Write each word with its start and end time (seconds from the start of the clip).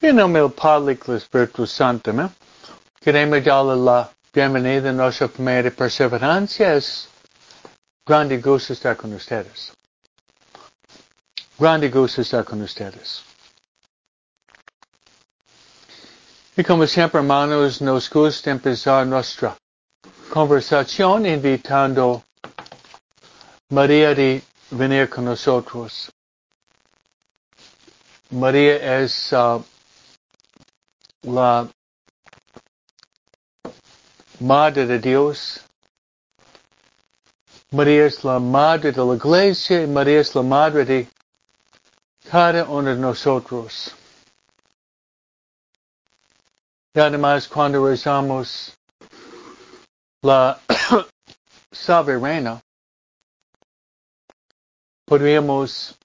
En 0.00 0.14
nombre 0.14 0.40
del 0.40 0.52
Padre 0.52 0.92
y 0.92 0.96
del 0.96 1.16
Espíritu 1.16 1.66
Santo, 1.66 2.12
¿no? 2.12 2.32
Queremos 3.00 3.42
darle 3.42 3.74
la 3.74 4.08
bienvenida 4.32 4.90
a 4.90 4.92
nuestra 4.92 5.26
primera 5.26 5.72
perseverancia. 5.72 6.74
Es 6.74 7.08
grande 8.06 8.38
gusto 8.38 8.74
estar 8.74 8.96
con 8.96 9.12
ustedes. 9.14 9.72
Grande 11.58 11.90
gusto 11.90 12.20
estar 12.20 12.44
con 12.44 12.62
ustedes. 12.62 13.24
Y 16.56 16.62
como 16.62 16.86
siempre, 16.86 17.18
hermanos, 17.18 17.80
nos 17.80 18.08
gusta 18.08 18.52
empezar 18.52 19.04
nuestra 19.04 19.56
conversación 20.30 21.26
invitando 21.26 22.22
a 22.44 23.74
María 23.74 24.14
de 24.14 24.44
venir 24.70 25.08
con 25.08 25.24
nosotros. 25.24 26.08
María 28.30 29.00
es 29.00 29.32
uh, 29.32 29.60
la 31.22 31.68
Madre 34.40 34.86
de 34.86 34.98
Dios. 35.00 35.60
María 37.72 38.06
es 38.06 38.22
la 38.24 38.38
Madre 38.38 38.92
de 38.92 39.04
la 39.04 39.14
Iglesia 39.14 39.82
y 39.82 39.86
María 39.86 40.20
es 40.20 40.34
la 40.34 40.42
Madre 40.42 40.84
de 40.84 41.08
cada 42.30 42.64
uno 42.64 42.90
de 42.90 42.96
nosotros. 42.96 43.94
Y 46.94 47.00
además 47.00 47.48
cuando 47.48 47.86
rezamos 47.86 48.76
la 50.22 50.60
soberana, 51.72 52.60
podríamos 55.04 55.97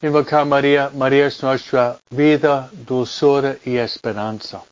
invocar 0.00 0.46
María. 0.46 0.90
María 0.94 1.26
es 1.26 1.42
nuestra 1.42 1.98
vida, 2.10 2.70
dulzura 2.72 3.56
y 3.64 3.76
esperanza. 3.76 4.62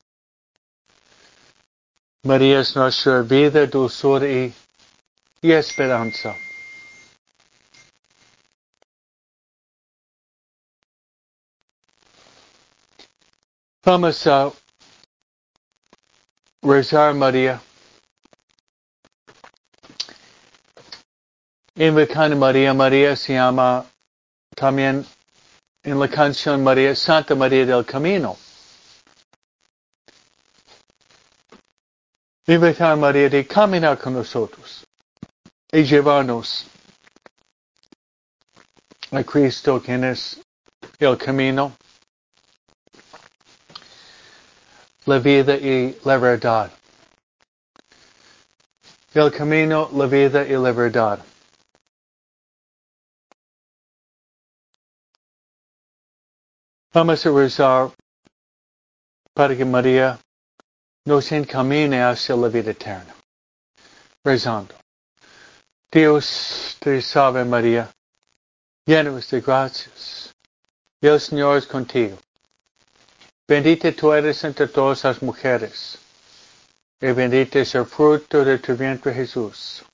María 2.23 2.61
es 2.61 2.75
nuestra 2.77 3.23
vida, 3.23 3.67
dulzura 3.67 4.27
y, 4.29 4.55
esperanza. 5.43 6.35
Vamos 13.85 14.27
a 14.27 14.51
rezar 16.63 17.15
María. 17.15 17.61
Invocando 21.77 22.37
María, 22.37 22.75
María 22.75 23.15
se 23.15 23.35
llama 23.35 23.87
también 24.57 25.07
en 25.87 26.01
la 26.01 26.09
canción 26.09 26.65
María, 26.65 26.97
Santa 26.97 27.37
María 27.37 27.65
del 27.65 27.85
Camino. 27.85 28.37
Invitar 32.49 32.93
a 32.93 32.97
María 32.97 33.29
de 33.29 33.47
caminar 33.47 33.97
con 33.97 34.15
nosotros 34.15 34.85
y 35.71 35.85
llevarnos 35.85 36.67
a 39.13 39.23
Cristo, 39.23 39.81
quien 39.81 40.03
es 40.03 40.41
el 40.99 41.17
camino, 41.17 41.77
la 45.05 45.19
vida 45.21 45.55
y 45.55 45.97
la 46.05 46.19
verdad. 46.19 46.73
El 49.15 49.31
camino, 49.31 49.89
la 49.93 50.07
vida 50.07 50.45
y 50.45 50.53
la 50.53 50.73
verdad. 50.73 51.25
Vamos 56.97 57.27
a 57.27 57.31
rezar 57.31 57.93
para 59.35 59.55
que 59.55 59.67
María 59.67 60.19
nos 61.05 61.31
encamine 61.31 62.03
hacia 62.03 62.35
la 62.35 62.49
vida 62.49 62.71
eterna. 62.71 63.15
Rezando. 64.25 64.75
Dios 65.93 66.75
te 66.81 67.03
salve 67.03 67.45
María, 67.45 67.91
llena 68.87 69.11
de 69.11 69.41
gracias. 69.43 70.35
El 71.03 71.21
Señor 71.21 71.59
es 71.59 71.67
contigo. 71.67 72.17
Bendita 73.47 73.93
tú 73.93 74.15
eres 74.15 74.43
entre 74.45 74.67
todas 74.67 75.05
las 75.05 75.23
mujeres, 75.23 75.99
y 76.99 77.13
bendito 77.13 77.59
es 77.59 77.75
el 77.75 77.85
fruto 77.85 78.43
de 78.43 78.57
tu 78.57 78.75
vientre 78.75 79.13
Jesús. 79.13 79.85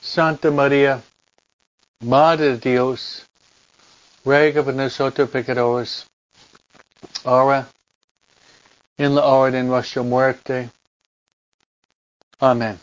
Santa 0.00 0.50
María, 0.50 1.00
Madre 2.00 2.58
de 2.58 2.70
Dios, 2.72 3.27
ruega 4.28 4.62
por 4.62 4.74
nosotros 4.74 5.30
pecadores, 5.30 6.06
ahora 7.24 7.66
en 8.98 9.14
la 9.14 9.24
hora 9.24 9.52
de 9.52 9.62
nuestra 9.62 10.02
muerte. 10.02 10.70
Amén. 12.38 12.78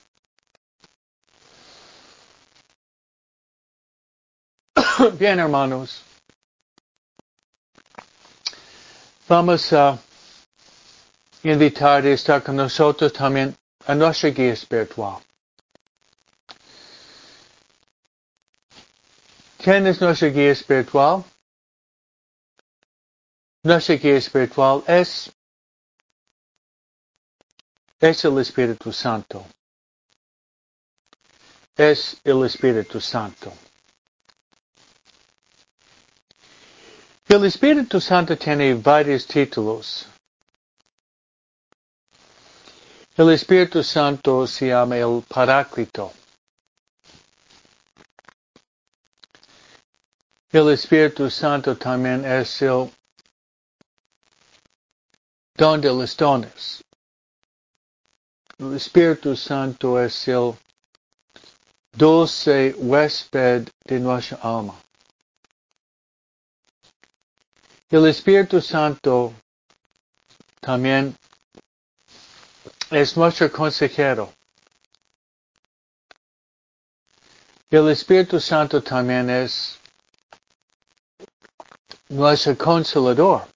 Bien, 5.20 5.38
hermanos. 5.38 6.02
Vamos 9.30 9.72
a 9.72 10.00
invitar 11.44 12.04
a 12.06 12.10
estar 12.10 12.42
con 12.42 12.56
nosotros 12.56 13.14
también 13.14 13.56
a 13.86 13.94
nuestra 13.94 14.32
guía 14.32 14.54
espiritual. 14.54 15.22
¿Quién 19.60 19.86
es 19.86 20.02
nuestra 20.02 20.30
guía 20.30 20.52
espiritual? 20.52 21.24
Nuestra 23.66 23.96
guía 23.96 24.18
espiritual 24.18 24.84
es, 24.86 25.32
es 28.00 28.24
el 28.24 28.38
Espíritu 28.38 28.94
Santo. 28.94 29.44
Es 31.76 32.16
el 32.24 32.46
Espíritu 32.46 33.02
Santo. 33.02 33.52
El 37.28 37.44
Espíritu 37.46 38.00
Santo 38.00 38.38
tiene 38.38 38.76
varios 38.76 39.26
títulos. 39.26 40.06
El 43.18 43.32
Espíritu 43.32 43.82
Santo 43.82 44.46
se 44.46 44.68
llama 44.68 44.98
el 44.98 45.24
Paráclito. 45.28 46.14
El 50.52 50.70
Espíritu 50.70 51.32
Santo 51.32 51.76
también 51.76 52.24
es 52.26 52.62
el 52.62 52.92
don 55.56 55.80
de 55.82 55.90
los 55.90 56.16
dones. 56.16 56.84
El 58.58 58.76
Espíritu 58.76 59.36
Santo 59.36 60.00
es 60.00 60.28
el 60.28 60.56
dulce 61.94 62.74
huésped 62.78 63.70
de 63.86 64.00
nuestra 64.00 64.38
alma. 64.42 64.76
El 67.90 68.06
Espíritu 68.08 68.62
Santo 68.62 69.34
también 70.60 71.16
es 72.92 73.16
nuestro 73.16 73.50
consejero. 73.52 74.34
El 77.70 77.90
Espíritu 77.90 78.40
Santo 78.40 78.82
también 78.82 79.30
es 79.30 79.78
nuestro 82.10 82.58
consolador. 82.58 83.55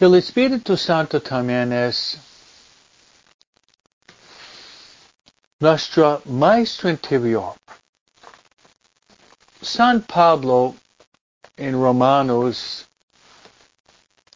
El 0.00 0.14
Espíritu 0.14 0.76
Santo 0.76 1.20
también 1.20 1.72
es 1.72 2.18
nuestro 5.58 6.22
maestro 6.26 6.88
interior. 6.88 7.56
San 9.60 10.02
Pablo 10.02 10.76
en 11.56 11.72
Romanos 11.72 12.86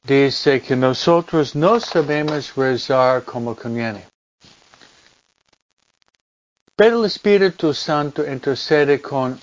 dice 0.02 0.60
que 0.60 0.74
nosotros 0.74 1.54
no 1.54 1.78
sabemos 1.78 2.56
rezar 2.56 3.22
como 3.24 3.54
conviene. 3.54 4.04
Pero 6.74 6.98
el 6.98 7.04
Espíritu 7.04 7.72
Santo 7.72 8.26
intercede 8.26 9.00
con 9.00 9.38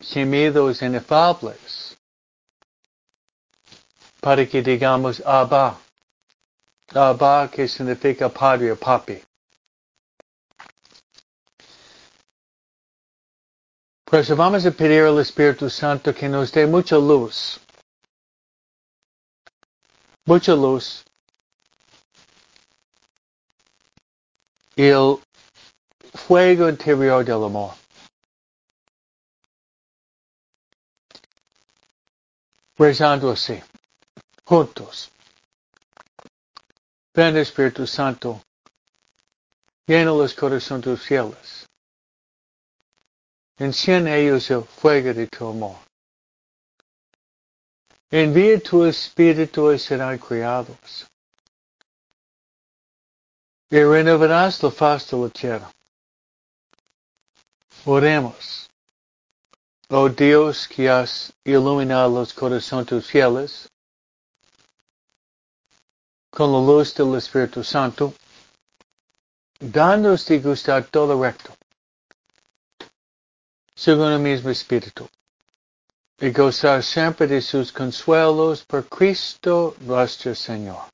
gemidos 0.00 0.80
inefables 0.80 1.89
para 4.20 4.46
que 4.46 4.62
digamos 4.62 5.20
Abba. 5.24 5.78
Abba 6.94 7.48
que 7.50 7.68
significa 7.68 8.28
padre 8.28 8.72
o 8.72 8.76
papi. 8.76 9.22
Pues 14.04 14.28
vamos 14.36 14.66
a 14.66 14.70
pedir 14.72 15.04
al 15.04 15.20
Espíritu 15.20 15.70
Santo 15.70 16.12
que 16.12 16.28
nos 16.28 16.50
dé 16.50 16.66
mucha 16.66 16.96
luz. 16.96 17.60
Mucha 20.26 20.54
luz. 20.54 21.04
El 24.76 25.20
fuego 26.14 26.68
interior 26.68 27.24
del 27.24 27.44
amor. 27.44 27.80
rezando 32.80 33.30
así, 33.30 33.62
juntos. 34.50 35.12
Ven 37.14 37.36
Espíritu 37.36 37.86
Santo, 37.86 38.42
llena 39.86 40.10
los 40.10 40.34
corazones 40.34 40.84
tus 40.84 41.00
fieles. 41.06 41.66
Enciende 43.58 44.10
ellos 44.20 44.50
el 44.50 44.64
fuego 44.64 45.14
de 45.14 45.28
tu 45.28 45.46
amor. 45.48 45.76
Envía 48.10 48.58
tu 48.58 48.84
Espíritu 48.84 49.70
y 49.70 49.78
serán 49.78 50.18
criados. 50.18 51.06
Y 53.70 53.84
renovarás 53.84 54.60
la 54.64 54.70
faz 54.72 55.08
de 55.10 55.16
la 55.16 55.28
tierra. 55.28 55.70
Oremos. 57.84 58.68
Oh 59.90 60.08
Dios 60.08 60.66
que 60.66 60.88
has 60.88 61.32
iluminado 61.44 62.08
los 62.08 62.34
corazones 62.34 63.06
fieles 63.06 63.69
con 66.30 66.52
la 66.52 66.58
luz 66.58 66.94
del 66.94 67.14
Espíritu 67.16 67.62
Santo, 67.64 68.14
danos 69.58 70.24
de 70.26 70.38
gustar 70.38 70.84
todo 70.84 71.20
recto, 71.20 71.52
según 73.74 74.12
el 74.12 74.20
mismo 74.20 74.50
Espíritu, 74.50 75.08
y 76.18 76.30
gozar 76.30 76.82
siempre 76.82 77.26
de 77.26 77.42
sus 77.42 77.72
consuelos 77.72 78.64
por 78.64 78.86
Cristo 78.88 79.74
nuestro 79.80 80.34
Señor. 80.34 80.84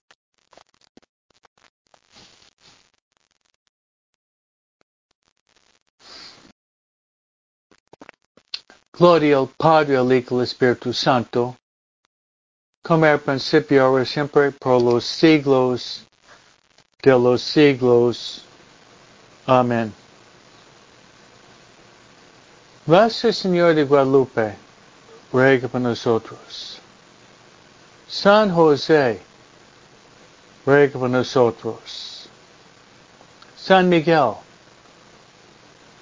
Gloria 8.98 9.36
al 9.36 9.48
Padre, 9.48 9.98
al 9.98 10.10
Hijo 10.10 10.40
Espíritu 10.42 10.94
Santo, 10.94 11.54
como 12.86 13.04
al 13.04 13.18
principio, 13.18 14.04
siempre, 14.04 14.52
por 14.52 14.80
los 14.80 15.04
siglos 15.04 16.06
de 17.02 17.10
los 17.10 17.42
siglos. 17.42 18.44
Amén. 19.44 19.92
Nuestro 22.86 23.32
Señor 23.32 23.74
de 23.74 23.82
Guadalupe, 23.82 24.54
ruega 25.32 25.66
por 25.66 25.80
nosotros. 25.80 26.78
San 28.06 28.54
José, 28.54 29.20
ruega 30.64 30.96
por 30.96 31.10
nosotros. 31.10 32.28
San 33.56 33.88
Miguel, 33.88 34.34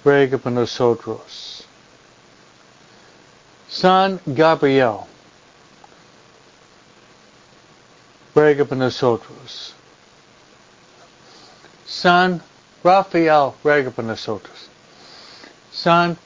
ruega 0.03 0.37
por 0.37 0.51
nosotros. 0.51 1.65
San 3.67 4.21
Gabriel, 4.27 4.99
ruega 8.35 8.65
por 8.65 8.77
nosotros. 8.77 9.73
San 11.87 12.41
Rafael, 12.83 13.53
ruega 13.63 13.89
por 13.89 14.03
nosotros. 14.03 14.69
San 15.71 16.17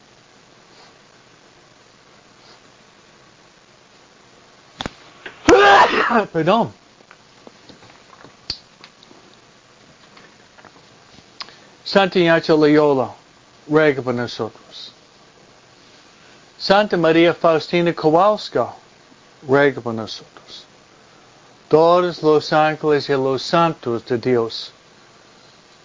Perdón. 6.34 6.74
Santa 11.86 12.20
Ignacio 12.20 12.56
Loyola, 12.56 13.14
ruega. 14.02 14.92
Santa 16.58 16.98
María 16.98 17.34
Faustina 17.34 17.94
Kowalska, 17.94 18.74
ruega 19.48 19.82
por. 19.94 20.69
Todos 21.70 22.24
los 22.24 22.52
ángeles 22.52 23.08
y 23.10 23.14
los 23.14 23.44
santos 23.44 24.06
de 24.08 24.18
Dios, 24.18 24.74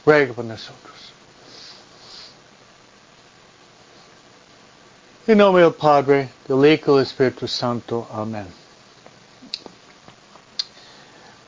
ruega 0.05 0.33
por 0.33 0.45
nosotros. 0.45 0.95
En 5.27 5.39
nombre 5.39 5.63
del 5.63 5.75
Padre, 5.75 6.31
del 6.49 6.65
Hijo 6.67 6.93
y 6.93 6.95
del 6.97 7.03
Espíritu 7.05 7.47
Santo. 7.47 8.09
Amén. 8.13 8.47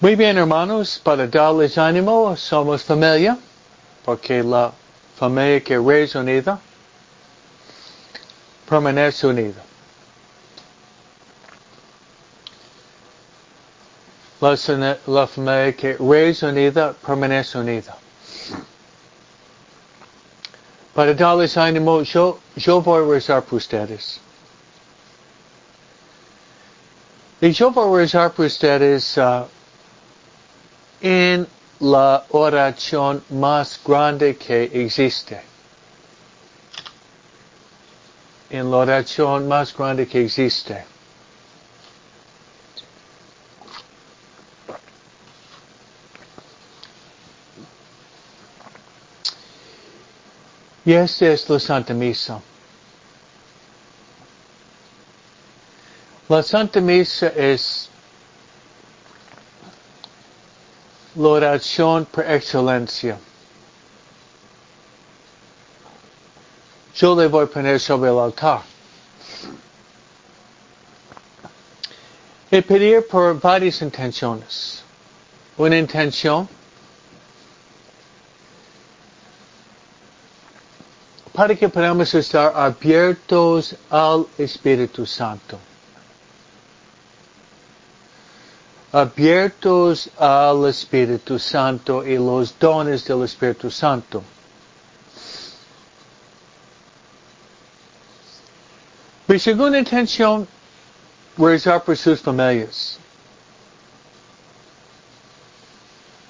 Muy 0.01 0.15
bien, 0.15 0.37
hermanos, 0.37 1.01
para 1.03 1.27
darles 1.27 1.79
ánimo, 1.79 2.37
somos 2.37 2.85
familia, 2.85 3.39
porque 4.05 4.43
la 4.43 4.71
familia 5.19 5.65
que 5.65 6.03
es 6.03 6.15
unida 6.15 6.61
permanece 8.69 9.27
unida. 9.27 9.63
La, 14.47 15.27
familia 15.27 15.75
que 15.75 15.97
es 15.99 16.43
unida 16.45 16.93
permanece 16.93 17.59
unida. 17.59 17.97
Para 20.95 21.15
darles 21.15 21.57
ánimo, 21.57 22.03
yo, 22.03 22.39
yo 22.55 22.81
voy 22.81 23.03
a 23.03 23.15
rezar 23.15 23.43
por 23.43 23.57
ustedes. 23.57 24.21
Y 27.41 27.51
yo 27.51 27.73
voy 27.73 27.99
a 27.99 28.03
rezar 28.03 28.33
por 28.33 28.47
ustedes 28.47 29.19
uh, 29.19 29.47
en 31.01 31.49
la 31.81 32.25
oración 32.31 33.25
más 33.31 33.81
grande 33.85 34.37
que 34.37 34.71
existe. 34.73 35.43
En 38.49 38.71
la 38.71 38.77
oración 38.77 39.49
más 39.49 39.77
grande 39.77 40.07
que 40.07 40.25
existe. 40.25 40.96
Y 50.87 50.93
esta 50.93 51.27
es 51.27 51.51
la 51.51 51.59
Santa 51.59 51.93
Misa. 51.93 52.41
La 56.29 56.45
Santa 56.45 56.81
Misa 56.81 57.27
es 57.35 57.91
la 61.17 61.29
oración 61.29 62.05
por 62.05 62.25
excelencia. 62.31 63.19
Yo 66.95 67.17
le 67.17 67.27
voy 67.27 67.45
a 67.45 67.47
poner 67.49 67.81
sobre 67.81 68.11
el 68.11 68.19
altar. 68.21 68.63
Y 72.49 72.61
pedir 72.61 73.09
por 73.09 73.41
varias 73.41 73.83
intenciones. 73.83 74.85
Una 75.57 75.77
intención 75.77 76.49
para 81.37 81.55
que 81.55 81.69
podamos 81.69 82.15
estar 82.15 82.51
abiertos 82.57 83.77
al 83.91 84.27
Espíritu 84.39 85.05
Santo. 85.05 85.59
abiertos 88.93 90.09
al 90.19 90.67
Espíritu 90.67 91.39
Santo 91.39 92.03
y 92.07 92.17
los 92.17 92.59
dones 92.59 93.05
del 93.05 93.25
Espíritu 93.25 93.71
Santo. 93.71 94.23
Mi 99.27 99.39
segunda 99.39 99.79
intención, 99.79 100.49
rezar 101.37 101.85
por 101.85 101.95
sus 101.99 102.23
familias. 102.23 102.99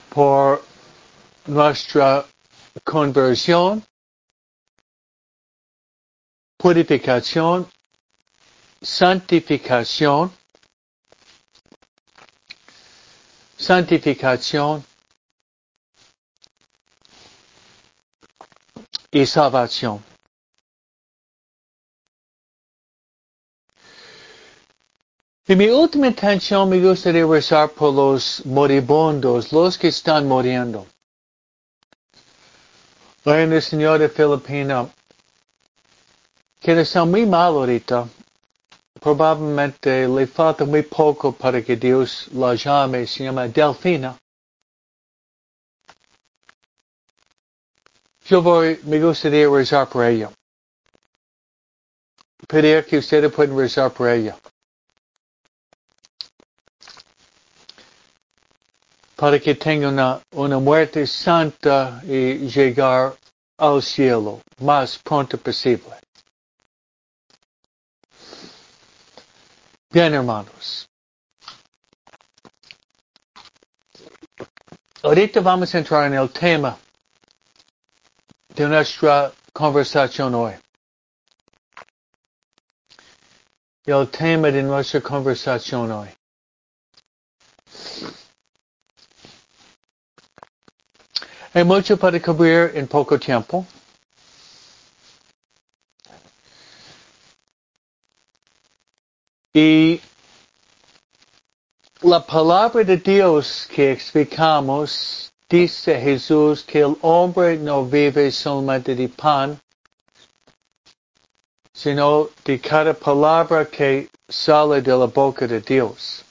Por 0.08 0.64
nuestra 1.46 2.24
conversión, 2.82 3.84
purificación, 6.66 7.64
santificación, 8.82 10.32
santificación 13.56 14.84
y 19.12 19.24
salvación. 19.26 20.02
Y 25.46 25.54
mi 25.54 25.68
última 25.68 26.08
intención 26.08 26.68
me 26.68 26.80
gustaría 26.80 27.24
rezar 27.24 27.70
por 27.70 27.94
los 27.94 28.44
moribundos, 28.44 29.52
los 29.52 29.78
que 29.78 29.86
están 29.86 30.26
muriendo. 30.26 30.84
Reina 33.24 33.60
Señora 33.60 34.08
Filipina, 34.08 34.88
quienes 36.60 36.88
están 36.88 37.10
muy 37.10 37.26
mal 37.26 37.52
ahorita, 37.54 38.08
probablemente 39.00 40.08
le 40.08 40.26
falta 40.26 40.64
muy 40.64 40.82
poco 40.82 41.32
para 41.32 41.62
que 41.62 41.76
Dios 41.76 42.28
la 42.32 42.54
llame, 42.54 43.06
se 43.06 43.24
llama 43.24 43.46
Delfina. 43.48 44.16
Yo 48.24 48.42
voy, 48.42 48.80
me 48.84 48.98
gustaría 49.00 49.48
rezar 49.48 49.88
por 49.88 50.04
ella. 50.04 50.30
Pedir 52.48 52.84
que 52.84 52.98
ustedes 52.98 53.32
puedan 53.32 53.56
rezar 53.56 53.92
por 53.92 54.08
ella. 54.08 54.36
Para 59.14 59.38
que 59.38 59.54
tenga 59.54 59.88
una, 59.88 60.20
una 60.32 60.58
muerte 60.58 61.06
santa 61.06 62.02
y 62.04 62.48
llegar 62.48 63.16
al 63.58 63.82
cielo 63.82 64.40
más 64.60 64.98
pronto 64.98 65.38
posible. 65.38 66.05
Bien, 69.96 70.12
hermanos. 70.12 70.86
Ahorita 75.02 75.40
vamos 75.40 75.74
a 75.74 75.78
entrar 75.78 76.04
en 76.04 76.18
el 76.18 76.28
tema 76.28 76.76
de 78.54 78.68
nuestra 78.68 79.32
conversación 79.54 80.34
hoy. 80.34 80.52
El 83.86 84.10
tema 84.10 84.50
de 84.50 84.62
nuestra 84.62 85.00
conversación 85.00 85.90
hoy. 85.90 86.08
Hay 91.54 91.64
mucho 91.64 91.96
para 91.96 92.20
cubrir 92.20 92.72
en 92.74 92.86
poco 92.86 93.18
tiempo. 93.18 93.66
Y 99.56 100.02
la 102.02 102.20
palabra 102.26 102.84
de 102.84 102.98
Dios 102.98 103.66
que 103.74 103.90
explicamos 103.90 105.32
dice 105.48 105.98
Jesús 105.98 106.62
que 106.62 106.80
el 106.80 106.94
hombre 107.00 107.56
no 107.56 107.86
vive 107.86 108.30
solamente 108.30 108.94
de 108.94 109.08
pan, 109.08 109.58
sino 111.72 112.28
de 112.44 112.60
cada 112.60 112.92
palabra 112.92 113.64
que 113.64 114.10
sale 114.28 114.82
de 114.82 114.94
la 114.94 115.06
boca 115.06 115.46
de 115.46 115.62
Dios. 115.62 116.22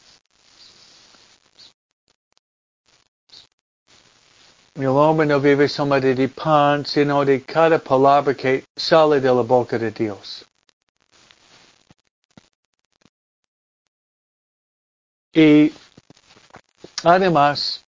El 4.75 4.85
hombre 4.85 5.25
no 5.25 5.39
vive 5.39 5.67
solamente 5.67 6.13
de 6.13 6.29
pan, 6.29 6.85
sino 6.85 7.25
de 7.25 7.41
cada 7.41 7.79
palabra 7.79 8.35
que 8.35 8.63
sale 8.77 9.19
de 9.19 9.33
la 9.33 9.41
boca 9.41 9.79
de 9.79 9.89
Dios. 9.89 10.45
Y 15.37 15.73
además, 17.03 17.83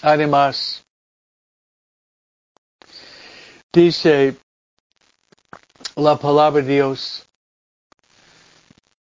además, 0.00 0.82
dice 3.70 4.38
la 5.96 6.16
palabra 6.16 6.62
de 6.62 6.76
Dios, 6.76 7.26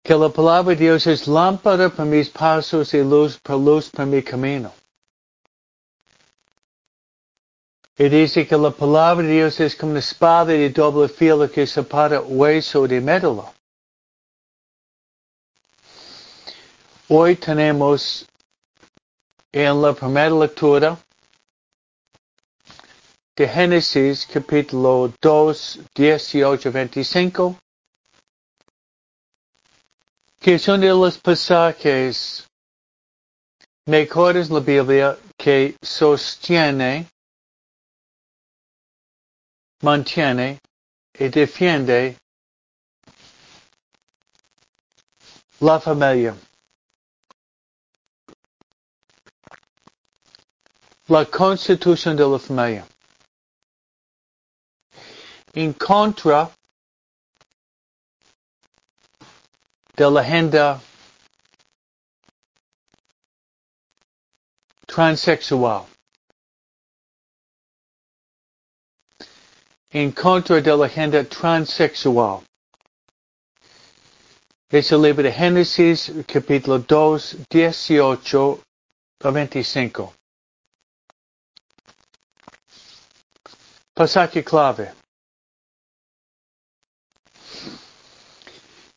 que 0.01 0.15
la 0.15 0.29
palabra 0.29 0.73
de 0.73 0.75
Dios 0.75 1.05
es 1.05 1.27
lámpara 1.27 1.89
para 1.89 2.09
mis 2.09 2.29
pasos 2.31 2.91
y 2.95 3.03
luz 3.03 3.37
para 3.37 3.59
luz 3.59 3.91
para 3.91 4.07
mi 4.07 4.23
camino. 4.23 4.73
Y 7.95 8.09
dice 8.09 8.47
que 8.47 8.57
la 8.57 8.71
palabra 8.71 9.23
de 9.23 9.33
Dios 9.33 9.59
es 9.59 9.75
como 9.75 9.91
una 9.91 9.99
espada 9.99 10.45
de 10.45 10.71
doble 10.71 11.07
filo 11.09 11.47
que 11.51 11.67
separa 11.67 12.21
hueso 12.21 12.87
de 12.87 12.99
médula. 12.99 13.52
Hoy 17.15 17.35
tenemos 17.35 18.25
en 19.51 19.83
la 19.83 19.93
primera 19.93 20.31
lectura 20.31 20.97
de 23.35 23.47
Génesis 23.47 24.25
capítulo 24.25 25.13
2, 25.21 25.79
18, 25.93 26.71
25, 26.71 27.55
que 30.39 30.57
son 30.57 30.81
de 30.81 30.87
los 30.87 31.19
pasajes 31.19 32.47
mejores 33.85 34.47
en 34.47 34.55
la 34.55 34.59
Biblia 34.61 35.17
que 35.37 35.77
sostiene, 35.83 37.07
mantiene 39.83 40.59
y 41.13 41.29
defiende 41.29 42.17
la 45.59 45.79
familia. 45.79 46.35
La 51.13 51.25
constitución 51.25 52.15
de 52.15 52.25
la 52.25 52.39
familia. 52.39 52.87
En 55.53 55.71
contra 55.73 56.49
de 59.95 60.09
la 60.09 60.21
agenda 60.21 60.81
transexual. 64.87 65.85
En 69.91 70.11
contra 70.13 70.59
de 70.61 70.75
la 70.75 70.85
agenda 70.87 71.23
transexual. 71.25 72.41
Es 74.71 74.91
el 74.91 75.03
libro 75.03 75.21
de 75.21 75.31
Génesis, 75.31 76.11
capítulo 76.25 76.79
2, 76.79 77.35
18 77.51 78.59
a 79.21 79.29
25. 79.29 80.13
Pasaje 83.93 84.43
clave. 84.43 84.91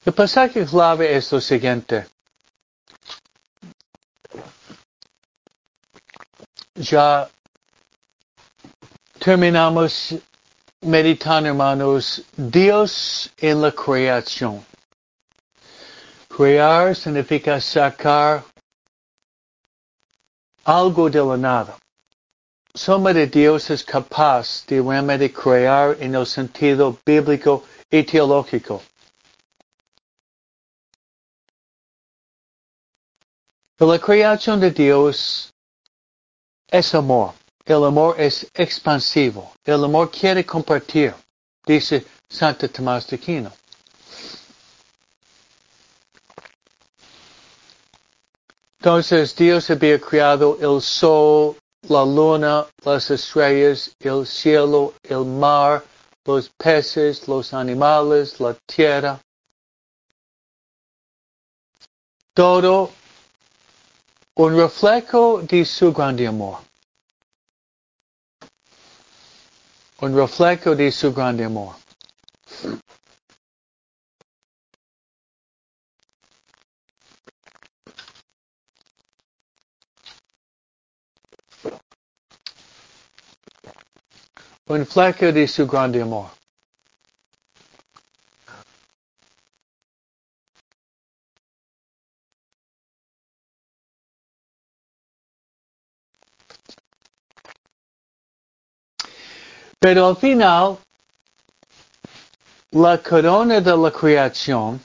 El 0.06 0.12
pasaje 0.14 0.64
clave 0.64 1.14
es 1.16 1.30
lo 1.32 1.40
siguiente. 1.40 2.06
Ya 6.76 7.28
terminamos 9.18 10.14
meditando, 10.80 11.48
hermanos, 11.48 12.22
Dios 12.36 13.30
en 13.36 13.60
la 13.60 13.72
creación. 13.72 14.64
Crear 16.28 16.94
significa 16.94 17.60
sacar 17.60 18.44
algo 20.64 21.10
de 21.10 21.24
la 21.24 21.36
nada. 21.36 21.76
Solamente 22.76 23.26
Dios 23.26 23.70
es 23.70 23.82
capaz 23.82 24.66
de 24.66 24.82
realmente 24.82 25.32
crear 25.32 25.96
en 25.98 26.14
el 26.14 26.26
sentido 26.26 26.98
bíblico 27.06 27.64
y 27.90 28.02
teológico. 28.02 28.82
La 33.78 33.98
creación 33.98 34.60
de 34.60 34.70
Dios 34.70 35.50
es 36.68 36.94
amor. 36.94 37.32
El 37.64 37.82
amor 37.82 38.20
es 38.20 38.46
expansivo. 38.52 39.54
El 39.64 39.82
amor 39.82 40.10
quiere 40.10 40.44
compartir, 40.44 41.14
dice 41.64 42.04
Santo 42.28 42.68
Tomás 42.68 43.06
de 43.06 43.16
Aquino. 43.16 43.52
Entonces 48.78 49.34
Dios 49.34 49.70
había 49.70 49.98
creado 49.98 50.58
el 50.60 50.82
sol, 50.82 51.56
la 51.88 52.04
luna, 52.04 52.66
las 52.84 53.10
estrellas, 53.10 53.94
el 54.00 54.26
cielo, 54.26 54.94
el 55.02 55.24
mar, 55.24 55.84
los 56.24 56.48
peces, 56.50 57.28
los 57.28 57.52
animales, 57.52 58.40
la 58.40 58.54
tierra. 58.66 59.20
Todo 62.34 62.90
un 64.34 64.56
reflejo 64.56 65.40
de 65.42 65.64
su 65.64 65.92
grande 65.92 66.26
amor. 66.26 66.58
Un 70.00 70.14
reflejo 70.14 70.74
de 70.74 70.92
su 70.92 71.12
grande 71.12 71.44
amor. 71.44 71.74
Un 84.68 84.84
fleco 84.84 85.30
de 85.32 85.46
su 85.46 85.64
grande 85.66 86.02
amor. 86.02 86.30
Pero 99.78 100.08
al 100.08 100.16
final, 100.16 100.78
la 102.72 102.98
corona 102.98 103.60
de 103.60 103.76
la 103.76 103.92
creación 103.92 104.80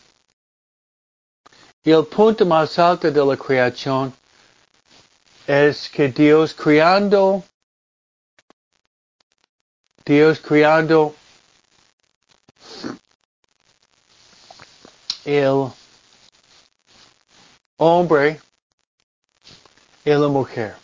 y 1.84 1.90
el 1.90 2.06
punto 2.06 2.46
más 2.46 2.78
alto 2.78 3.10
de 3.10 3.26
la 3.26 3.36
creación 3.36 4.14
es 5.48 5.90
que 5.90 6.10
Dios 6.10 6.54
creando 6.54 7.44
Dios 10.06 10.40
creando 10.40 11.16
el 15.26 15.72
hombre 17.78 18.40
y 20.04 20.10
la 20.10 20.28
mujer. 20.28 20.76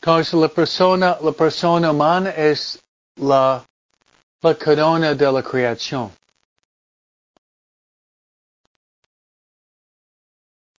La 0.00 0.48
persona, 0.48 1.18
la 1.20 1.32
persona 1.32 1.90
humana 1.90 2.30
es 2.30 2.80
la, 3.16 3.66
la 4.40 4.54
corona 4.54 5.14
de 5.14 5.32
la 5.32 5.42
creación. 5.42 6.12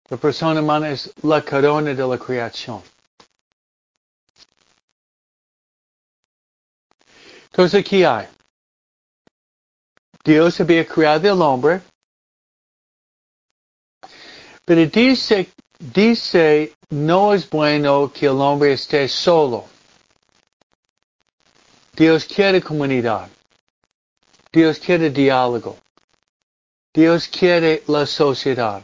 La 0.09 0.15
persona 0.15 0.61
humana 0.61 0.89
es 0.91 1.11
la 1.23 1.41
corona 1.41 1.93
de 1.93 2.07
la 2.07 2.17
creación. 2.17 2.81
Entonces 7.57 7.79
aquí 7.79 8.03
hay. 8.03 8.27
Dios 10.23 10.59
había 10.59 10.85
creado 10.85 11.31
al 11.31 11.41
hombre, 11.41 11.81
pero 14.63 14.85
dice, 14.85 15.49
dice, 15.79 16.75
no 16.91 17.33
es 17.33 17.49
bueno 17.49 18.13
que 18.13 18.27
el 18.27 18.39
hombre 18.39 18.73
esté 18.73 19.07
solo. 19.07 19.65
Dios 21.93 22.25
quiere 22.25 22.61
comunidad. 22.61 23.27
Dios 24.51 24.77
quiere 24.77 25.09
diálogo. 25.09 25.77
Dios 26.93 27.27
quiere 27.27 27.81
la 27.87 28.05
sociedad. 28.05 28.83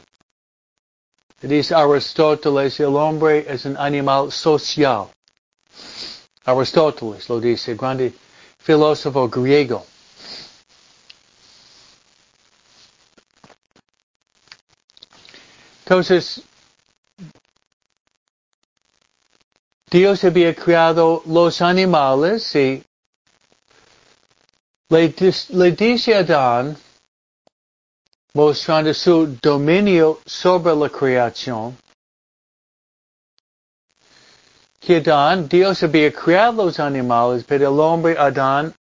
Dice 1.40 1.76
Aristóteles, 1.76 2.80
el 2.80 2.96
hombre 2.96 3.46
es 3.48 3.66
un 3.66 3.78
animal 3.78 4.32
social. 4.32 5.10
Aristóteles 6.44 7.30
lo 7.30 7.40
dice, 7.40 7.76
grande 7.76 8.23
filósofo 8.64 9.28
griego. 9.28 9.86
Entonces, 15.84 16.42
Dios 19.92 20.24
había 20.24 20.56
creado 20.56 21.22
los 21.26 21.62
animales 21.62 22.56
y 22.56 22.84
le, 24.90 25.14
le 25.50 25.72
dice 25.74 26.16
a 26.16 26.20
Adán, 26.20 26.78
mostrando 28.34 28.94
su 28.94 29.38
dominio 29.42 30.20
sobre 30.26 30.74
la 30.76 30.90
creación, 30.90 31.78
que 34.86 34.98
Adán, 34.98 35.48
Dios 35.48 35.82
había 35.84 36.12
creado 36.12 36.66
los 36.66 36.80
animales, 36.80 37.46
pero 37.48 37.74
el 37.74 37.80
hombre 37.80 38.18
Adán 38.18 38.76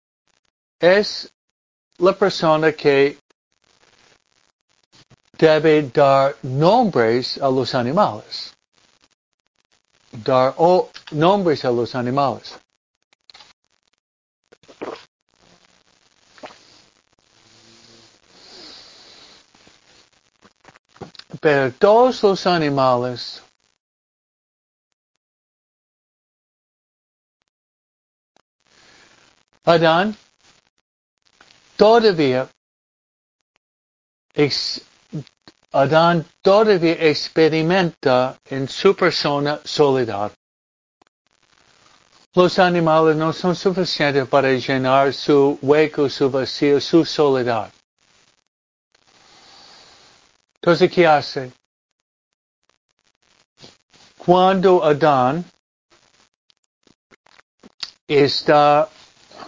es 0.81 1.33
la 1.99 2.13
persona 2.13 2.73
que 2.73 3.19
debe 5.39 5.83
dar 5.91 6.35
nombres 6.43 7.39
a 7.39 7.49
los 7.49 7.73
animales. 7.75 8.53
Dar 10.11 10.55
nombres 11.13 11.65
a 11.65 11.71
los 11.71 11.95
animales. 11.95 12.59
Pero 21.41 21.73
todos 21.73 22.23
los 22.23 22.47
animales 22.47 23.43
Adán 29.65 30.17
todavía 31.77 32.49
Adán 35.73 36.27
todavía 36.43 36.93
experimenta 36.95 38.39
en 38.47 38.69
su 38.69 38.95
persona 38.95 39.61
soledad. 39.65 40.33
Los 42.35 42.59
animales 42.59 43.17
no 43.17 43.33
son 43.33 43.55
suficientes 43.55 44.27
para 44.27 44.53
llenar 44.53 45.13
su 45.13 45.59
hueco, 45.63 46.09
su 46.09 46.31
vacío, 46.31 46.81
su 46.81 47.05
soledad. 47.05 47.71
Entonces, 50.57 50.91
¿qué 50.91 51.07
hace? 51.07 51.53
Cuando 54.17 54.83
Adán 54.83 55.45
está 58.07 58.89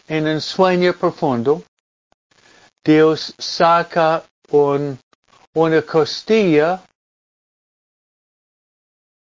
en 0.09 0.27
un 0.27 0.41
sueño 0.41 0.93
profundo, 0.93 1.63
Dios 2.85 3.35
saca 3.39 4.25
un 4.51 4.99
una 5.55 5.83
costilla 5.83 6.83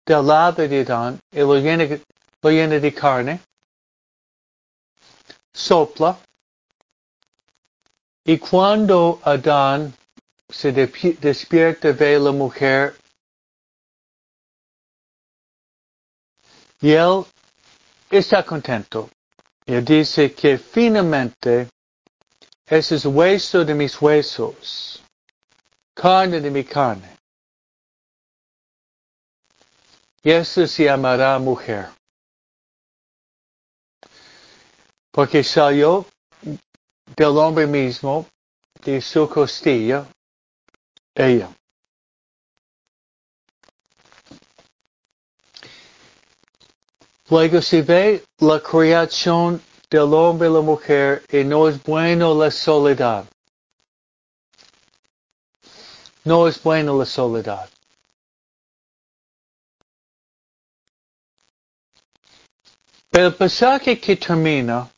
del 0.05 0.27
lado 0.27 0.69
de 0.69 0.81
Adán 0.81 1.19
y 1.33 1.41
lo 1.41 1.55
llena, 1.57 1.85
lo 2.43 2.51
llena 2.51 2.79
de 2.79 2.95
carne, 2.95 3.41
sopla, 5.53 6.19
y 8.25 8.39
cuando 8.39 9.19
Adán 9.25 9.95
se 10.49 10.73
despierta 10.73 11.93
ve 11.93 12.19
la 12.19 12.33
mujer 12.33 12.97
y 16.81 16.93
él 16.93 17.25
está 18.11 18.45
contento. 18.45 19.09
Y 19.71 19.81
dice 19.83 20.35
que 20.35 20.59
finalmente 20.59 21.69
ese 22.67 22.97
es 22.97 23.05
hueso 23.05 23.65
de 23.65 23.73
mis 23.73 24.03
huesos 24.03 25.01
carne 25.95 26.41
de 26.41 26.51
mi 26.51 26.65
carne. 26.65 27.17
Y 30.25 30.33
eso 30.33 30.67
se 30.67 30.87
llamará 30.87 31.39
mujer. 31.39 31.89
Porque 35.13 35.45
salió 35.45 36.05
del 37.15 37.39
hombre 37.39 37.69
mismo, 37.69 38.27
de 38.85 39.01
su 39.01 39.29
costilla, 39.29 40.05
ella. 41.15 41.49
Luego 47.31 47.63
se 47.63 47.83
ve 47.83 48.25
la 48.41 48.61
creación 48.61 49.63
del 49.89 50.13
hombre 50.15 50.49
y 50.49 50.53
la 50.53 50.61
mujer 50.61 51.25
y 51.31 51.45
no 51.45 51.69
es 51.69 51.81
bueno 51.85 52.35
la 52.35 52.51
soledad. 52.51 53.25
No 56.25 56.49
es 56.49 56.61
buena 56.61 56.93
la 56.93 57.07
soledad. 57.07 57.71
Pero 63.11 63.29
el 63.29 63.35
pasaje 63.35 64.01
que 64.01 64.17
termina, 64.17 64.91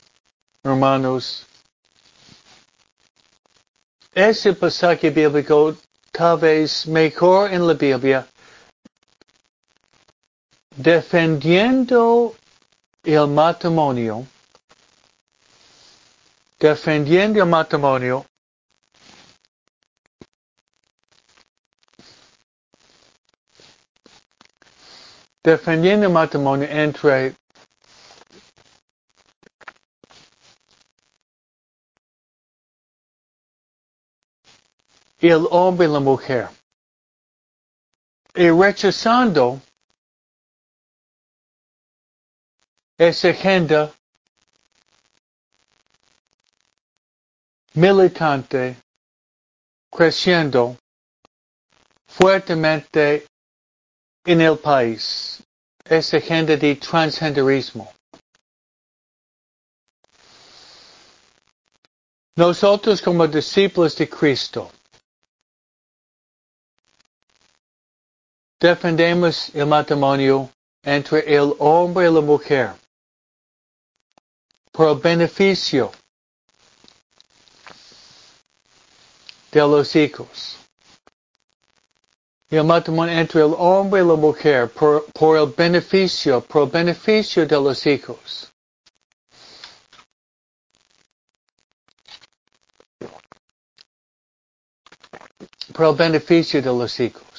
hermanos, 0.63 1.47
es 4.15 4.47
el 4.47 4.57
pasaje 4.57 5.11
bíblico 5.11 5.77
tal 6.11 6.39
vez 6.39 6.87
mejor 6.87 7.53
en 7.53 7.67
la 7.67 7.75
Biblia, 7.75 8.27
defendiendo 10.77 12.35
el 13.05 13.27
matrimonio, 13.29 14.27
defendiendo 16.59 17.43
el 17.43 17.49
matrimonio 17.49 18.27
defendiendo 25.43 26.07
el 26.07 26.13
matrimonio 26.13 26.69
entre 26.71 27.35
el 35.19 35.47
hombre 35.51 35.87
y 35.87 35.91
la 35.91 36.01
mujer. 36.01 36.49
Y 38.35 38.51
rechazando 38.51 39.61
agenda 42.99 43.93
militante 47.75 48.77
creciendo 49.91 50.77
fuertemente 52.07 53.27
en 54.25 54.41
el 54.41 54.59
país 54.59 55.43
es 55.85 56.15
agenda 56.15 56.57
de 56.57 56.77
transgenderismo. 56.77 57.93
Nosotros 62.37 63.03
como 63.03 63.27
discípulos 63.27 63.97
de 63.97 64.09
Cristo 64.09 64.71
defendemos 68.59 69.51
el 69.55 69.67
matrimonio 69.67 70.49
entre 70.83 71.35
el 71.35 71.55
hombre 71.59 72.09
y 72.09 72.13
la 72.13 72.21
mujer 72.21 72.82
el 74.79 74.95
beneficio 74.99 75.93
de 79.51 79.61
los 79.61 79.95
hijos. 79.97 80.57
y 82.53 82.57
el 82.57 82.65
matrimonio 82.65 83.19
entre 83.19 83.41
el 83.41 83.55
hombre 83.57 84.03
y 84.03 84.05
la 84.07 84.15
mujer 84.15 84.69
por, 84.71 85.07
por 85.15 85.39
el 85.39 85.47
beneficio, 85.47 86.45
el 86.55 86.67
beneficio 86.69 87.47
de 87.47 87.57
los 87.57 87.87
hijos. 87.87 88.53
El 95.79 95.95
beneficio 95.97 96.61
de 96.61 96.69
los 96.69 97.01
hijos. 97.01 97.32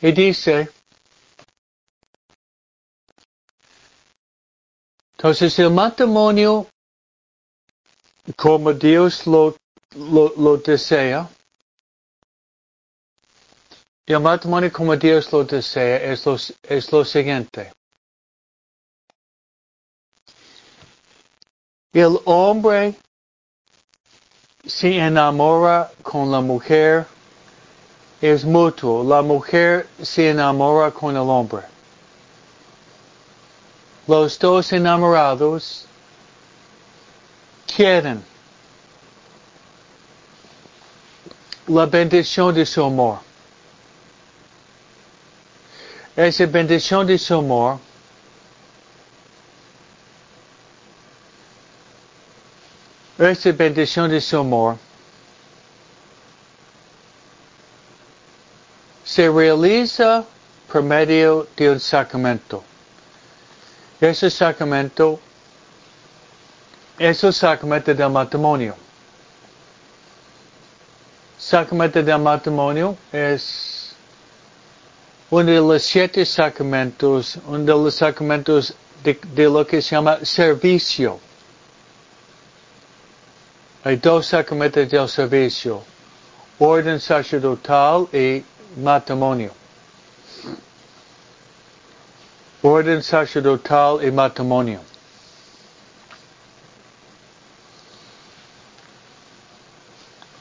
Y 0.00 0.12
dice, 0.12 0.70
entonces 5.12 5.58
el 5.58 5.70
matrimonio, 5.70 6.66
como 8.36 8.72
Dios 8.72 9.26
lo, 9.26 9.56
lo, 9.94 10.32
lo 10.36 10.56
desea, 10.56 11.28
el 14.06 14.20
matrimonio 14.20 14.72
como 14.72 14.96
Dios 14.96 15.30
lo 15.32 15.44
desea 15.44 15.96
es 16.12 16.26
lo, 16.26 16.36
es 16.62 16.90
lo 16.90 17.04
siguiente. 17.04 17.72
El 21.92 22.18
hombre 22.24 22.94
se 24.64 24.96
enamora 24.96 25.92
con 26.02 26.30
la 26.30 26.40
mujer 26.40 27.06
es 28.20 28.44
mutuo. 28.44 29.04
La 29.04 29.22
mujer 29.22 29.88
se 30.02 30.30
enamora 30.30 30.90
con 30.90 31.14
el 31.16 31.22
hombre. 31.22 31.62
Los 34.06 34.38
dos 34.38 34.72
enamorados 34.72 35.86
quieren 37.66 38.24
la 41.66 41.86
bendición 41.86 42.54
de 42.54 42.66
su 42.66 42.84
amor. 42.84 43.18
Esa 46.16 46.46
bendición 46.46 47.06
de 47.06 47.16
su 47.16 47.34
amor 47.34 47.78
esa 53.28 53.52
bendición 53.52 54.10
de 54.10 54.20
su 54.20 54.38
amor 54.38 54.78
se 59.10 59.28
realiza 59.28 60.24
por 60.70 60.84
medio 60.84 61.48
de 61.56 61.70
un 61.70 61.80
sacramento. 61.80 62.62
Ese 64.00 64.30
sacramento 64.30 65.18
es 66.96 67.24
el 67.24 67.32
sacramento 67.32 67.92
del 67.92 68.08
matrimonio. 68.08 68.76
Sacramento 71.36 72.00
del 72.00 72.20
matrimonio 72.20 72.96
es 73.10 73.96
uno 75.28 75.50
de 75.50 75.58
los 75.58 75.82
siete 75.82 76.24
sacramentos, 76.24 77.36
uno 77.48 77.58
de 77.64 77.72
los 77.72 77.94
sacramentos 77.96 78.74
de, 79.02 79.18
de 79.34 79.44
lo 79.48 79.66
que 79.66 79.82
se 79.82 79.96
llama 79.96 80.18
servicio. 80.22 81.18
Hay 83.82 83.96
dos 83.96 84.26
sacramentos 84.26 84.88
del 84.88 85.08
servicio, 85.08 85.82
orden 86.60 87.00
sacerdotal 87.00 88.06
y 88.12 88.44
matrimonio. 88.76 89.52
Orden 92.62 93.02
sacerdotal 93.02 94.04
y 94.04 94.10
matrimonio. 94.10 94.80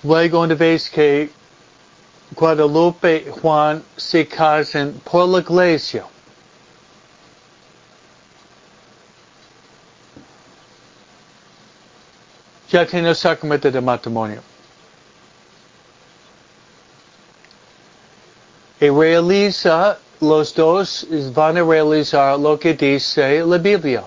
Luego 0.03 0.41
una 0.41 0.55
vez 0.55 0.89
que 0.89 1.29
Guadalupe 2.35 3.25
y 3.27 3.31
Juan 3.31 3.83
se 3.97 4.27
casan 4.27 4.93
por 5.03 5.27
la 5.27 5.39
iglesia, 5.39 6.05
ya 12.69 12.85
tiene 12.85 13.09
el 13.09 13.15
sacramento 13.15 13.69
de 13.71 13.81
matrimonio. 13.81 14.41
Realiza, 18.79 19.97
los 20.21 20.53
dos 20.53 21.05
van 21.33 21.57
a 21.57 21.63
realizar 21.63 22.39
lo 22.39 22.57
que 22.57 22.73
dice 22.73 23.43
la 23.45 23.57
Biblia. 23.57 24.03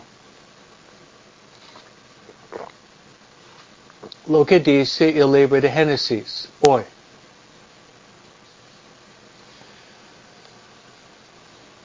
Lo 4.27 4.47
que 4.47 4.61
dice 4.61 5.11
el 5.11 5.33
libro 5.33 5.61
de 5.61 5.71
Génesis 5.71 6.49
hoy. 6.61 6.83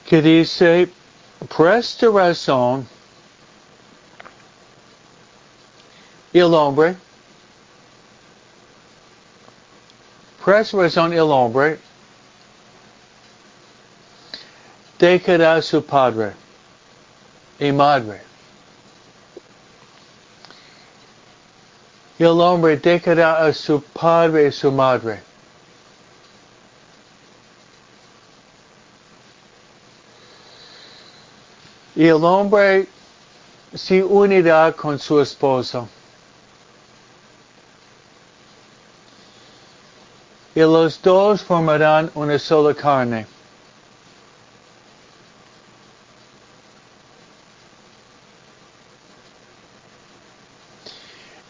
Que 0.06 0.22
dice, 0.22 0.90
por 1.56 1.68
esta 1.68 2.08
razón, 2.10 2.88
el 6.32 6.54
hombre, 6.54 6.96
por 10.46 10.56
esta 10.56 10.78
razón 10.78 11.12
el 11.12 11.20
hombre 11.20 11.80
dejará 15.00 15.62
su 15.62 15.84
padre 15.84 16.34
y 17.60 17.72
madre. 17.72 18.22
Y 22.20 22.24
el 22.24 22.42
hombre 22.42 22.78
dejará 22.78 23.46
a 23.46 23.54
su 23.54 23.82
padre 23.82 24.48
y 24.48 24.52
su 24.52 24.72
madre. 24.72 25.22
Y 31.96 32.06
el 32.06 32.24
hombre 32.24 32.88
se 33.74 34.04
unirá 34.04 34.72
con 34.72 34.98
su 35.00 35.20
esposa. 35.20 35.88
Y 40.56 40.62
los 40.62 41.00
dos 41.02 41.44
formarán 41.44 42.10
una 42.16 42.40
sola 42.40 42.74
carne. 42.74 43.28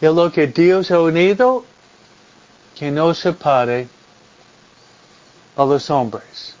Y 0.00 0.06
lo 0.06 0.30
que 0.30 0.46
Dios 0.46 0.90
ha 0.90 1.00
unido, 1.00 1.64
que 2.74 2.90
no 2.90 3.12
separe 3.14 3.88
a 5.56 5.64
los 5.64 5.90
hombres. 5.90 6.54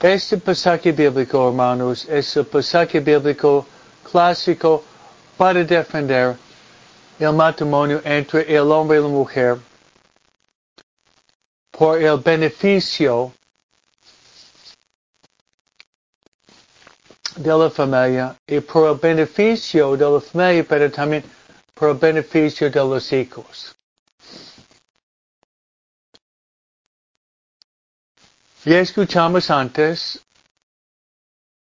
Este 0.00 0.38
pasaje 0.38 0.92
bíblico, 0.92 1.48
hermanos, 1.48 2.06
es 2.06 2.36
el 2.36 2.46
pasaje 2.46 3.00
bíblico 3.00 3.66
clásico 4.10 4.82
para 5.36 5.64
defender 5.64 6.36
el 7.18 7.32
matrimonio 7.32 8.00
entre 8.04 8.54
el 8.54 8.70
hombre 8.70 8.98
y 8.98 9.02
la 9.02 9.08
mujer 9.08 9.58
por 11.70 12.00
el 12.00 12.18
beneficio 12.18 13.32
de 17.36 17.58
la 17.58 17.68
familia 17.68 18.36
y 18.46 18.60
por 18.60 18.90
el 18.90 18.98
beneficio 18.98 19.96
de 19.96 20.10
la 20.10 20.20
familia, 20.20 20.64
pero 20.66 20.90
también 20.90 21.24
por 21.76 21.90
el 21.90 21.98
beneficio 21.98 22.70
de 22.70 22.80
los 22.80 23.12
hijos. 23.12 23.76
Ya 28.64 28.80
escuchamos 28.80 29.50
antes 29.50 30.18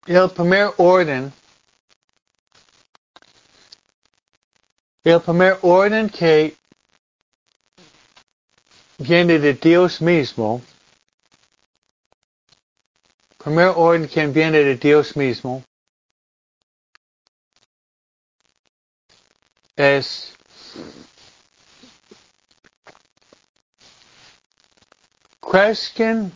el 0.06 0.28
primer 0.30 0.72
orden, 0.76 1.32
el 5.04 5.20
primer 5.20 5.58
orden 5.62 6.10
que 6.10 6.56
viene 8.98 9.38
de 9.38 9.54
Dios 9.54 10.02
mismo, 10.02 10.60
primer 13.38 13.72
orden 13.76 14.08
que 14.08 14.26
viene 14.26 14.64
de 14.64 14.76
Dios 14.76 15.16
mismo, 15.16 15.62
es 19.76 20.34
crezcan 25.40 26.32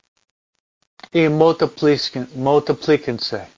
y 1.13 1.29
multiplíquense. 1.29 3.49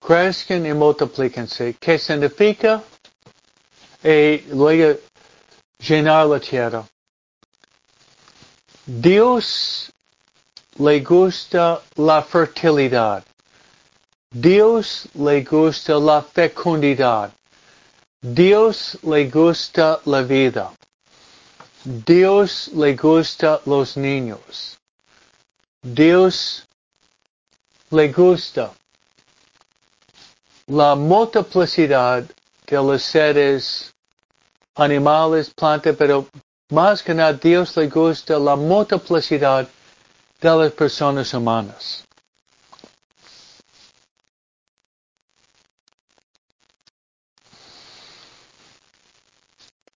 Crezcan 0.00 0.66
y 0.66 0.74
multiplíquense. 0.74 1.76
¿Qué 1.80 1.98
significa? 1.98 2.82
Y 4.02 4.38
luego 4.52 4.98
llenar 5.78 6.26
la 6.26 6.40
tierra. 6.40 6.84
Dios 8.84 9.92
le 10.78 11.00
gusta 11.00 11.82
la 11.96 12.22
fertilidad. 12.22 13.24
Dios 14.30 15.08
le 15.14 15.42
gusta 15.42 15.98
la 15.98 16.20
fecundidad. 16.20 17.32
Dios 18.20 18.98
le 19.02 19.24
gusta 19.30 20.00
la 20.04 20.22
vida. 20.22 20.70
Dios 21.82 22.68
le 22.74 22.94
gusta 22.94 23.60
los 23.64 23.96
niños. 23.96 24.76
Dios 25.82 26.66
le 27.90 28.12
gusta 28.12 28.70
la 30.66 30.94
multiplicidad 30.94 32.24
de 32.66 32.76
los 32.76 33.02
seres 33.02 33.94
animales, 34.74 35.50
plantas, 35.54 35.96
pero 35.96 36.26
más 36.70 37.02
que 37.02 37.14
nada 37.14 37.32
Dios 37.32 37.74
le 37.78 37.88
gusta 37.88 38.38
la 38.38 38.56
multiplicidad 38.56 39.66
de 40.38 40.56
las 40.56 40.72
personas 40.72 41.32
humanas. 41.32 42.07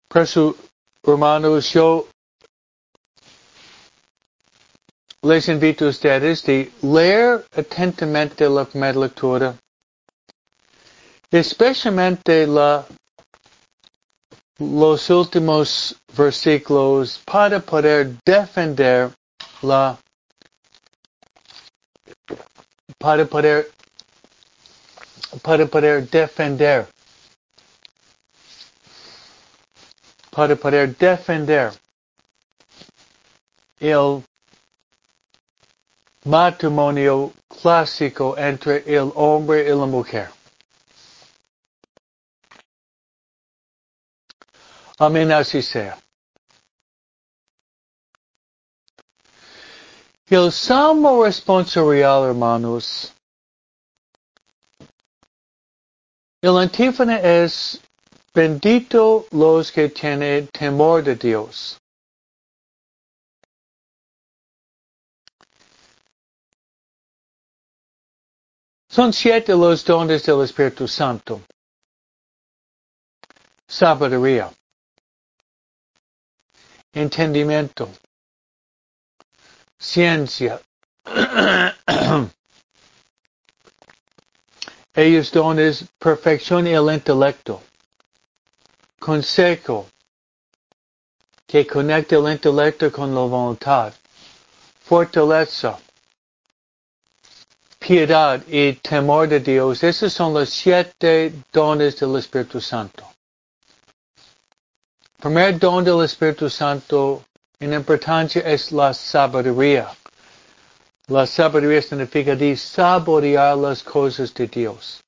Por 0.08 0.22
eso, 0.22 0.56
hermanos, 1.04 1.70
yo 1.70 2.08
les 5.22 5.48
invito 5.48 5.84
a 5.84 5.88
ustedes 5.90 6.42
de 6.44 6.72
leer 6.80 7.44
atentamente 7.54 8.48
la 8.48 8.64
primera 8.64 8.98
lectura, 8.98 9.54
especialmente 11.30 12.46
la, 12.46 12.86
los 14.58 15.10
últimos 15.10 15.94
versículos 16.16 17.20
para 17.26 17.60
poder 17.60 18.16
defender 18.24 19.10
la 19.60 19.98
para 22.98 23.26
poder 23.26 23.70
para 25.42 25.66
poder 25.66 26.08
defender 26.08 26.88
para 30.38 30.54
poder 30.54 30.96
defender 30.96 31.72
el 33.80 34.22
matrimonio 36.24 37.32
clásico 37.48 38.38
entre 38.38 38.84
el 38.86 39.10
hombre 39.16 39.68
y 39.68 39.70
la 39.70 39.86
mujer. 39.86 40.30
Amén, 45.00 45.32
así 45.32 45.60
sea. 45.60 45.98
El 50.28 50.52
salmo 50.52 51.24
responsorial, 51.24 52.28
hermanos, 52.28 53.12
el 56.40 56.56
antífona 56.56 57.18
es 57.18 57.80
bendito 58.38 59.26
los 59.32 59.72
que 59.72 59.88
tienen 59.88 60.46
temor 60.52 61.02
de 61.02 61.16
Dios. 61.16 61.76
Son 68.88 69.12
siete 69.12 69.56
los 69.56 69.84
dones 69.84 70.22
del 70.24 70.42
Espíritu 70.42 70.86
Santo. 70.86 71.40
Sabiduría. 73.66 74.52
Entendimiento. 76.92 77.88
Ciencia. 79.80 80.60
Ellos 84.94 85.32
dones 85.32 85.84
perfección 85.98 86.68
y 86.68 86.70
el 86.70 86.94
intelecto. 86.94 87.67
Consejo. 88.98 89.86
Que 91.46 91.66
conecta 91.66 92.16
el 92.16 92.30
intelecto 92.30 92.90
con 92.90 93.14
la 93.14 93.22
voluntad. 93.22 93.92
Fortaleza 94.80 95.78
piedad 97.88 98.42
y 98.46 98.74
temor 98.74 99.28
de 99.28 99.40
Dios. 99.40 99.82
Esos 99.82 100.12
son 100.12 100.34
los 100.34 100.50
siete 100.50 101.32
dones 101.50 101.98
del 101.98 102.16
Espíritu 102.16 102.60
Santo. 102.60 103.04
primer 105.20 105.58
don 105.58 105.82
del 105.84 106.04
Espíritu 106.04 106.50
Santo 106.50 107.24
en 107.58 107.72
importancia 107.72 108.42
es 108.42 108.70
la 108.72 108.92
sabiduría. 108.92 109.88
La 111.06 111.26
sabiduría 111.26 111.80
significa 111.80 112.36
de 112.36 112.56
saborear 112.56 113.56
las 113.56 113.82
cosas 113.82 114.34
de 114.34 114.46
Dios. 114.46 115.00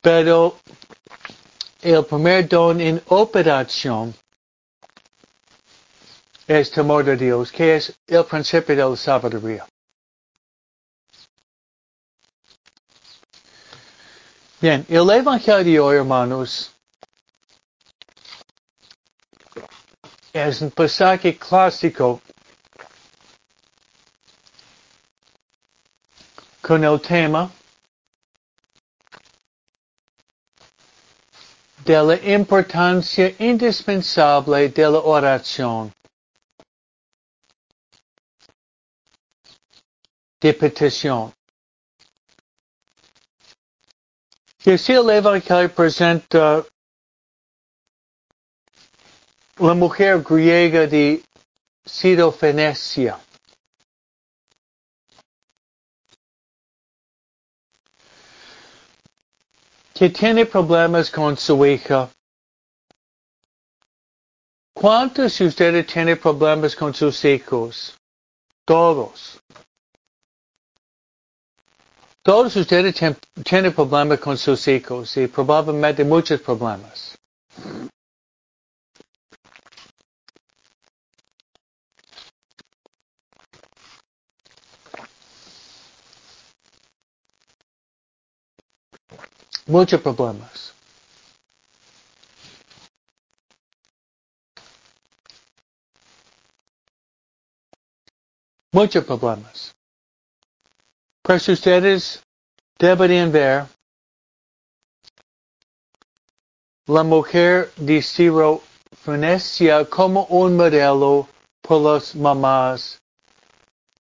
Pero 0.00 0.56
el 1.82 2.04
primer 2.04 2.48
don 2.48 2.80
en 2.80 3.02
operación 3.08 4.14
es 6.46 6.70
temor 6.70 7.04
de 7.04 7.16
Dios, 7.16 7.52
que 7.52 7.76
es 7.76 7.92
el 8.06 8.24
principio 8.24 8.74
de 8.74 8.88
la 8.90 8.96
sabiduría. 8.96 9.66
Bien, 14.60 14.84
el 14.88 15.08
Evangelio, 15.10 15.92
hermanos, 15.92 16.72
es 20.32 20.60
un 20.62 20.70
pasaje 20.70 21.36
clásico 21.36 22.20
con 26.60 26.82
el 26.82 27.00
tema 27.00 27.50
de 31.88 32.02
la 32.02 32.16
importancia 32.34 33.34
indispensable 33.38 34.68
de 34.68 34.82
la 34.82 34.98
oración. 34.98 35.90
de 40.40 40.54
petición. 40.54 41.32
Y 44.64 44.70
así 44.70 44.92
el 44.92 45.10
Evangelio 45.10 45.74
presenta 45.74 46.64
la 49.56 49.74
mujer 49.74 50.22
griega 50.22 50.86
de 50.86 51.24
Sirofenecia. 51.84 53.18
Que 59.98 60.10
tiene 60.10 60.46
problemas 60.46 61.10
con 61.10 61.36
su 61.36 61.66
hija. 61.66 62.08
¿Cuántos 64.72 65.36
de 65.38 65.46
ustedes 65.46 65.86
tienen 65.88 66.16
problemas 66.18 66.76
con 66.76 66.94
sus 66.94 67.24
hijos? 67.24 67.96
Todos. 68.64 69.40
Todos 72.22 72.54
ustedes 72.54 72.94
tienen 72.94 73.72
problemas 73.74 74.20
con 74.20 74.38
sus 74.38 74.68
hijos 74.68 75.16
y 75.16 75.26
probablemente 75.26 76.04
muchos 76.04 76.40
problemas. 76.42 77.18
Muchos 89.68 90.00
problemas. 90.00 90.72
Muchos 98.72 99.04
problemas. 99.04 99.74
Pues 101.22 101.46
ustedes 101.50 102.22
deberían 102.78 103.30
ver 103.30 103.66
la 106.86 107.02
mujer 107.02 107.70
de 107.76 108.00
Ciro 108.00 108.62
Venecia 109.04 109.84
como 109.84 110.24
un 110.30 110.56
modelo 110.56 111.28
por 111.60 111.82
las 111.82 112.14
mamás 112.14 112.98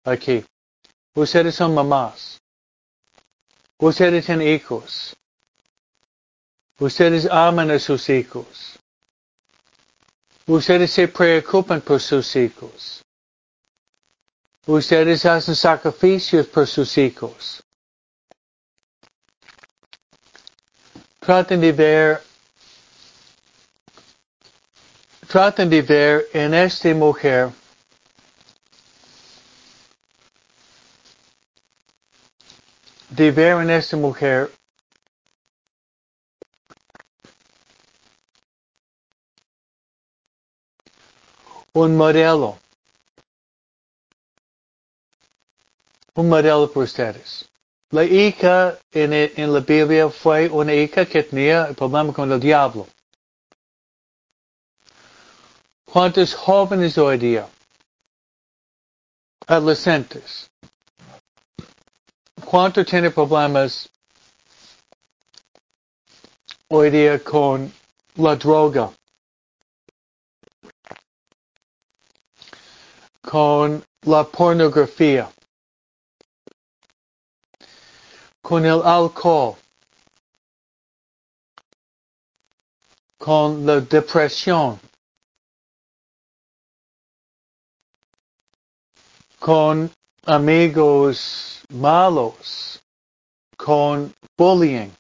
aquí. 0.06 0.43
Ustedes 1.13 1.54
son 1.54 1.76
mamás. 1.76 2.41
Ustedes 3.78 4.26
tienen 4.26 4.47
hijos. 4.47 5.15
Ustedes 6.82 7.28
aman 7.28 7.70
a 7.70 7.78
sus 7.78 8.10
hijos. 8.10 8.80
Ustedes 10.48 10.89
se 10.89 11.08
preocupan 11.08 11.80
por 11.80 12.02
sus 12.02 12.36
hijos. 12.36 13.04
Ustedes 14.65 15.24
hacen 15.28 15.56
sacrificios 15.56 16.48
por 16.48 16.65
sus 16.65 16.98
hijos. 16.98 17.62
Traten 21.20 21.62
de 21.62 21.72
ver 21.72 22.24
traten 25.28 25.70
de 25.70 25.84
ver 25.84 26.26
en 26.34 26.56
esta 26.56 26.96
mujer 26.96 27.52
de 33.10 33.30
ver 33.30 33.62
en 33.62 33.70
esta 33.70 33.96
mujer 33.98 34.52
un 41.74 41.96
modelo. 41.96 42.58
Un 46.16 46.28
modelo 46.30 46.68
para 46.72 46.84
ustedes. 46.84 47.48
La 47.92 48.04
hija 48.04 48.78
en, 48.92 49.14
en, 49.14 49.54
la 49.54 49.60
Biblia 49.60 50.10
fue 50.10 50.50
una 50.50 50.74
hija 50.74 51.06
que 51.06 51.24
tenía 51.24 51.74
problema 51.74 52.14
con 52.14 52.32
el 52.32 52.40
diablo. 52.40 52.88
¿Cuántos 55.86 56.34
jóvenes 56.34 56.98
hoy 56.98 57.18
día? 57.18 57.48
Adolescentes. 59.48 60.50
¿Cuántos 62.46 62.86
tienen 62.86 63.12
problemas 63.12 63.90
hoy 66.70 66.90
día 66.90 67.22
con 67.22 67.74
la 68.16 68.36
droga? 68.36 68.92
Con 73.32 73.84
la 74.06 74.24
pornografía. 74.24 75.32
Con 78.41 78.65
el 78.65 78.82
alcohol. 78.84 79.56
Con 83.17 83.65
la 83.65 83.80
depresión. 83.80 84.80
con 89.41 89.91
amigos 90.28 91.63
malos, 91.70 92.80
con 93.58 94.13
bullying. 94.38 94.91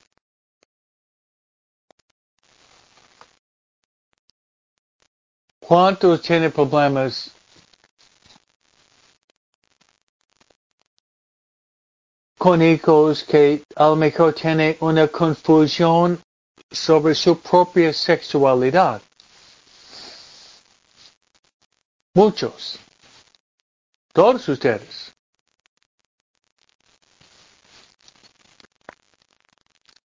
¿Cuántos 5.59 6.23
tienen 6.23 6.51
problemas 6.51 7.29
con 12.41 12.59
hijos 12.59 13.23
que 13.23 13.63
a 13.75 13.85
lo 13.89 13.95
mejor 13.95 14.33
tienen 14.33 14.75
una 14.79 15.07
confusión 15.07 16.19
sobre 16.71 17.13
su 17.13 17.39
propia 17.39 17.93
sexualidad? 17.93 18.99
Muchos. 22.15 22.79
Todos 24.11 24.49
ustedes. 24.49 25.13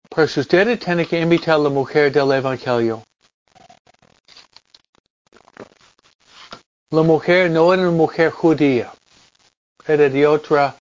Pues 0.08 0.36
ustedes 0.36 0.80
tienen 0.80 1.06
que 1.06 1.20
invitar 1.20 1.54
a 1.54 1.58
la 1.58 1.68
mujer 1.68 2.10
del 2.10 2.32
Evangelio. 2.32 3.04
La 6.90 7.02
mujer 7.02 7.48
no 7.52 7.72
era 7.72 7.82
una 7.82 7.92
mujer 7.92 8.32
judía. 8.32 8.92
Era 9.86 10.08
de 10.08 10.26
otra 10.26 10.76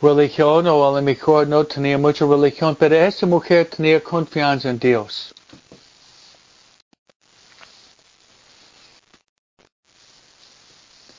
religión 0.00 0.66
o 0.66 0.84
a 0.84 1.00
lo 1.00 1.46
no 1.46 1.64
tenía 1.64 1.96
mucha 1.96 2.26
religión, 2.26 2.76
pero 2.76 2.96
esta 2.96 3.26
mujer 3.26 3.66
tenía 3.66 4.02
confianza 4.02 4.68
en 4.68 4.78
Dios. 4.78 5.34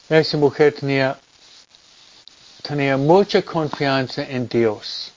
Esa 0.10 0.38
mujer 0.38 0.74
tenía, 0.74 1.20
tenía 2.62 2.98
mucha 2.98 3.42
confianza 3.42 4.24
en 4.24 4.48
Dios. 4.48 5.12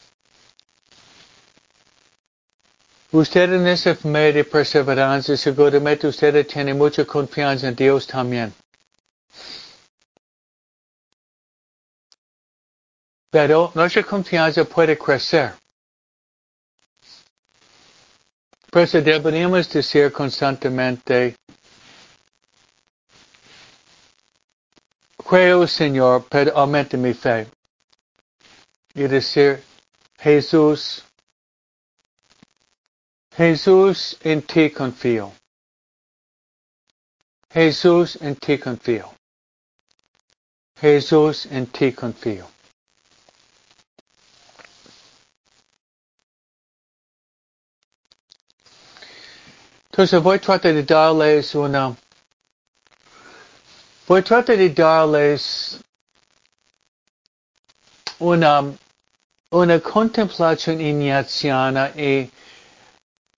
Usted 3.12 3.52
en 3.52 3.66
esa 3.66 3.94
familia 3.94 4.32
de 4.32 4.44
perseverancia, 4.44 5.36
seguramente 5.36 6.06
usted 6.06 6.46
tiene 6.46 6.72
mucha 6.74 7.04
confianza 7.04 7.68
en 7.68 7.76
Dios 7.76 8.06
también. 8.06 8.54
Pero 13.30 13.70
nuestra 13.74 14.02
confianza 14.02 14.64
puede 14.64 14.98
crecer. 14.98 15.54
Por 18.70 18.82
eso 18.82 19.00
deberíamos 19.00 19.68
decir 19.68 20.12
constantemente, 20.12 21.36
Creo, 25.30 25.64
Señor, 25.68 26.26
pero 26.28 26.56
aumente 26.58 26.96
mi 26.96 27.14
fe. 27.14 27.48
Y 28.94 29.02
decir, 29.02 29.62
Jesús, 30.18 31.04
Jesús, 33.36 34.18
en 34.22 34.42
ti 34.42 34.70
confío. 34.70 35.32
Jesús, 37.48 38.18
en 38.20 38.34
ti 38.34 38.58
confío. 38.58 39.14
Jesús, 40.80 41.46
en 41.46 41.66
ti 41.66 41.92
confío. 41.92 42.48
Entonces 49.90 50.22
voy 50.22 50.36
a 50.36 50.40
tratar 50.40 50.72
de 50.72 50.82
darles 50.84 51.54
una 51.54 51.96
Voy 54.10 54.18
a 54.18 54.24
tratar 54.24 54.56
de 54.56 54.70
darles 54.70 55.78
una, 58.18 58.72
una 59.52 59.78
contemplación 59.80 60.80
ignaciana 60.80 61.92
y 61.96 62.28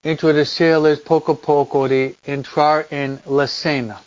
introducirles 0.02 1.00
poco 1.00 1.32
a 1.32 1.36
poco 1.36 1.86
de 1.86 2.16
entrar 2.24 2.86
en 2.88 3.20
la 3.26 3.46
cena. 3.46 4.00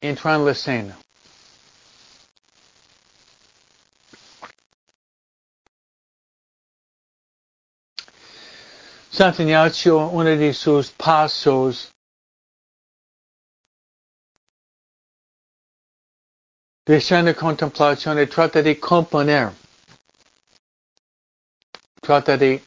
Entrar 0.00 0.40
en 0.40 0.46
la 0.46 0.54
cena. 0.54 1.03
Santo 9.14 9.42
Ignacio, 9.42 10.08
uno 10.08 10.36
de 10.36 10.52
sus 10.52 10.90
pasos 10.90 11.92
de 16.84 17.34
contemplación 17.36 18.18
y 18.20 18.26
trata 18.26 18.60
de 18.60 18.74
componer. 18.80 19.52
Trata 22.02 22.36
de, 22.36 22.60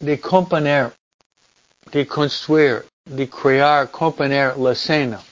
de 0.00 0.18
componer, 0.18 0.94
de 1.92 2.06
construir, 2.06 2.86
de 3.04 3.28
crear, 3.28 3.90
componer 3.90 4.56
la 4.56 4.72
escena. 4.72 5.22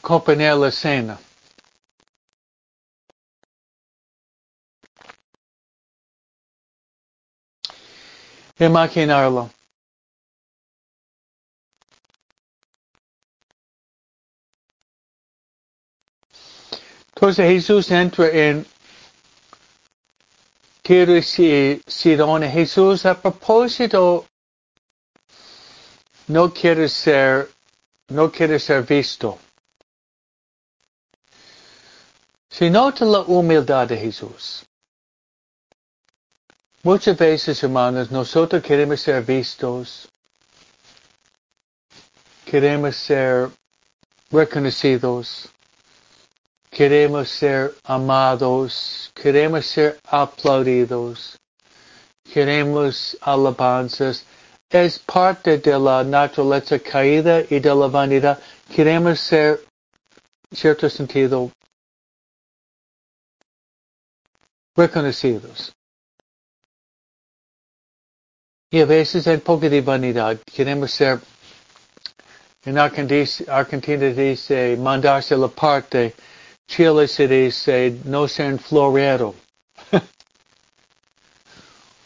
Componer 0.00 0.56
la 0.56 0.68
escena. 0.68 1.18
Imaginarlo. 8.58 9.50
Entonces 17.14 17.46
Jesús 17.46 17.90
entra 17.90 18.28
en 18.28 18.66
Tiro 20.82 21.16
y 21.16 21.22
Sidón. 21.22 22.42
Jesús 22.42 23.06
a 23.06 23.20
propósito 23.20 24.26
no 26.26 26.52
quiere 26.52 26.88
ser, 26.88 27.50
no 28.08 28.30
quiere 28.30 28.58
ser 28.58 28.82
visto. 28.82 29.38
Si 32.50 32.68
nota 32.68 33.04
la 33.04 33.20
humildad 33.20 33.88
de 33.88 33.96
Jesús. 33.96 34.64
Muchas 36.84 37.16
veces, 37.16 37.60
hermanos, 37.64 38.10
nosotros 38.10 38.62
queremos 38.62 39.00
ser 39.00 39.22
vistos, 39.22 40.08
queremos 42.44 42.94
ser 42.94 43.50
reconocidos, 44.30 45.48
Queremos 46.74 47.28
ser 47.28 47.72
amados, 47.84 49.08
queremos 49.14 49.64
ser 49.64 49.96
aplaudidos, 50.10 51.38
queremos 52.32 53.16
alabanzas. 53.20 54.24
Es 54.68 54.98
parte 54.98 55.58
de 55.58 55.78
la 55.78 56.02
naturaleza 56.02 56.80
caída 56.80 57.42
y 57.48 57.60
de 57.60 57.72
la 57.72 57.86
vanidad. 57.86 58.40
Queremos 58.74 59.20
ser, 59.20 59.60
en 60.50 60.56
cierto 60.56 60.90
sentido, 60.90 61.52
reconocidos. 64.74 65.72
Y 68.74 68.80
a 68.80 68.86
veces 68.86 69.28
hay 69.28 69.36
poco 69.36 69.68
de 69.68 69.80
vanidad. 69.82 70.36
Queremos 70.52 70.90
ser, 70.90 71.20
en 72.64 72.76
Argentina 72.76 74.06
dice 74.06 74.76
mandarse 74.76 75.36
la 75.36 75.46
parte, 75.46 76.12
Chile 76.66 77.06
se 77.06 77.28
dice 77.28 78.00
no 78.04 78.26
ser 78.26 78.58
florero. 78.58 79.32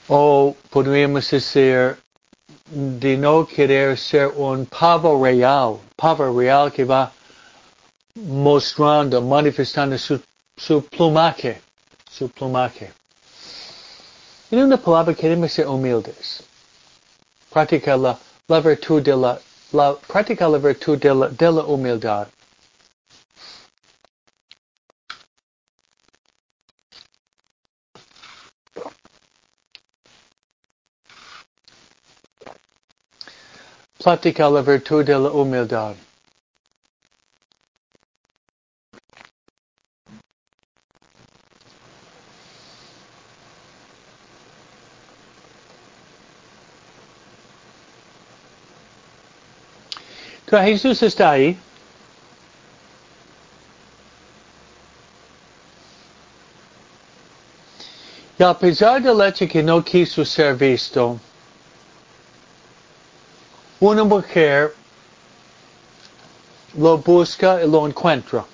o 0.09 0.55
podríamos 0.69 1.31
decir 1.31 1.97
de 2.67 3.17
no 3.17 3.47
querer 3.47 3.97
ser 3.97 4.27
un 4.37 4.67
pavo 4.67 5.25
real, 5.25 5.81
pavo 5.97 6.39
real 6.39 6.71
que 6.71 6.85
va 6.85 7.11
mostrando, 8.15 9.23
manifestando 9.23 9.97
su, 9.97 10.21
su 10.55 10.85
plumaje, 10.85 11.63
su 12.11 12.29
plumaje. 12.29 12.93
En 14.51 14.59
una 14.59 14.77
palabra 14.77 15.15
queremos 15.15 15.51
ser 15.51 15.67
humildes. 15.67 16.45
Practicar 17.51 17.99
la, 17.99 18.17
la 18.49 18.61
virtud 18.61 19.03
de 19.03 19.17
la, 19.17 19.39
la, 19.73 19.95
practicar 20.09 20.51
la 20.51 20.59
virtud 20.59 20.99
de 21.01 21.15
la, 21.15 21.29
de 21.29 21.51
la 21.51 21.63
la 34.51 34.63
virtud 34.63 35.05
de 35.05 35.19
la 35.19 35.31
humildad. 35.31 35.95
Entonces 50.51 50.81
Jesús 50.81 51.03
está 51.03 51.33
ahí. 51.33 51.59
Y 58.39 58.43
a 58.43 58.55
pesar 58.55 59.03
del 59.03 59.21
hecho 59.21 59.47
que 59.47 59.63
no 59.63 59.85
quiso 59.85 60.25
ser 60.25 60.57
visto, 60.57 61.21
una 63.79 64.05
mujer 64.05 64.75
lo 66.79 66.97
busca 66.97 67.63
y 67.63 67.69
lo 67.69 67.87
encuentra. 67.87 68.47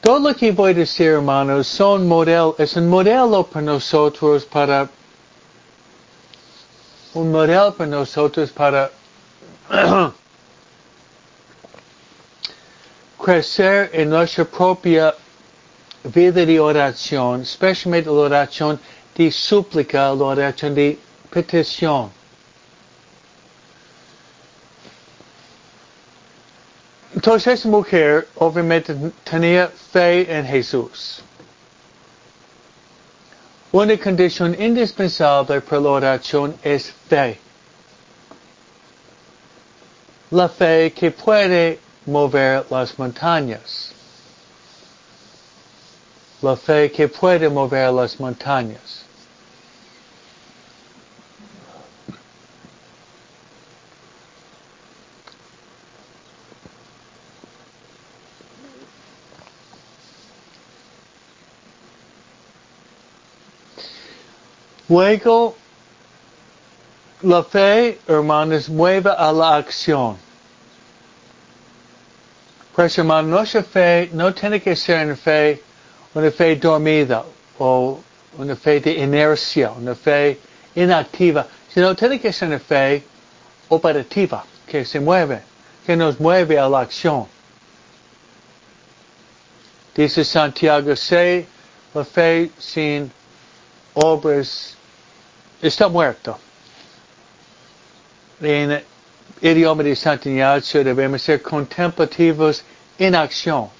Todo 0.00 0.30
lo 0.30 0.34
que 0.34 0.50
voy 0.50 0.70
a 0.70 0.74
decir, 0.74 1.08
hermanos, 1.08 1.66
son 1.66 2.08
modelo, 2.08 2.56
es 2.58 2.74
un 2.74 2.88
modelo 2.88 3.44
para 3.44 3.66
nosotros 3.66 4.46
para 4.46 4.88
un 7.14 7.30
modelo 7.30 7.74
para 7.74 7.90
nosotros 7.90 8.50
para 8.50 8.90
crecer 13.18 13.90
en 13.92 14.10
nuestra 14.10 14.44
propia 14.44 15.14
vida 16.04 16.44
de 16.44 16.58
oración, 16.58 17.42
especialmente 17.42 18.08
la 18.10 18.16
oración 18.16 18.80
de 19.14 19.30
súplica, 19.30 20.14
la 20.14 20.24
oración 20.24 20.74
de 20.74 20.98
petición. 21.30 22.10
Entonces 27.14 27.60
esa 27.60 27.68
mujer 27.68 28.26
obviamente 28.36 28.96
tenía 29.22 29.68
fe 29.68 30.26
en 30.34 30.44
Jesús. 30.46 31.22
Una 33.72 33.96
condición 33.96 34.54
indispensable 34.60 35.62
para 35.62 35.80
la 35.80 35.88
oración 35.88 36.54
es 36.62 36.92
fe. 37.08 37.38
La 40.30 40.46
fe 40.48 40.92
que 40.92 41.10
puede 41.10 41.78
mover 42.04 42.66
las 42.70 42.98
montañas. 42.98 43.92
La 46.42 46.54
fe 46.54 46.92
que 46.92 47.08
puede 47.08 47.48
mover 47.48 47.90
las 47.92 48.20
montañas. 48.20 49.06
Luego, 64.92 65.56
la 67.22 67.42
fe, 67.44 67.98
hermanos, 68.06 68.68
mueve 68.68 69.08
a 69.08 69.32
la 69.32 69.56
acción. 69.56 70.18
Pues 72.76 72.98
hermano, 72.98 73.28
nuestra 73.28 73.62
fe 73.62 74.10
no 74.12 74.34
tiene 74.34 74.60
que 74.60 74.76
ser 74.76 75.06
una 75.06 75.16
fe, 75.16 75.62
una 76.12 76.30
fe 76.30 76.56
dormida 76.56 77.24
o 77.58 78.00
una 78.36 78.54
fe 78.54 78.80
de 78.80 78.92
inercia, 78.98 79.70
una 79.70 79.94
fe 79.94 80.38
inactiva, 80.74 81.46
sino 81.72 81.96
tiene 81.96 82.20
que 82.20 82.30
ser 82.30 82.48
una 82.48 82.58
fe 82.58 83.02
operativa, 83.70 84.44
que 84.66 84.84
se 84.84 85.00
mueve, 85.00 85.40
que 85.86 85.96
nos 85.96 86.20
mueve 86.20 86.58
a 86.58 86.68
la 86.68 86.80
acción. 86.80 87.26
Dice 89.94 90.22
Santiago 90.22 90.94
6, 90.94 91.46
la 91.94 92.04
fe 92.04 92.50
sin 92.58 93.10
obras 93.94 94.76
está 95.62 95.88
muerto. 95.88 96.38
En 98.40 98.82
idioma 99.40 99.82
de 99.84 99.94
Santiago 99.94 100.60
debemos 100.84 101.22
ser 101.22 101.40
contemplativos 101.40 102.64
en 102.98 103.14
acción. 103.14 103.70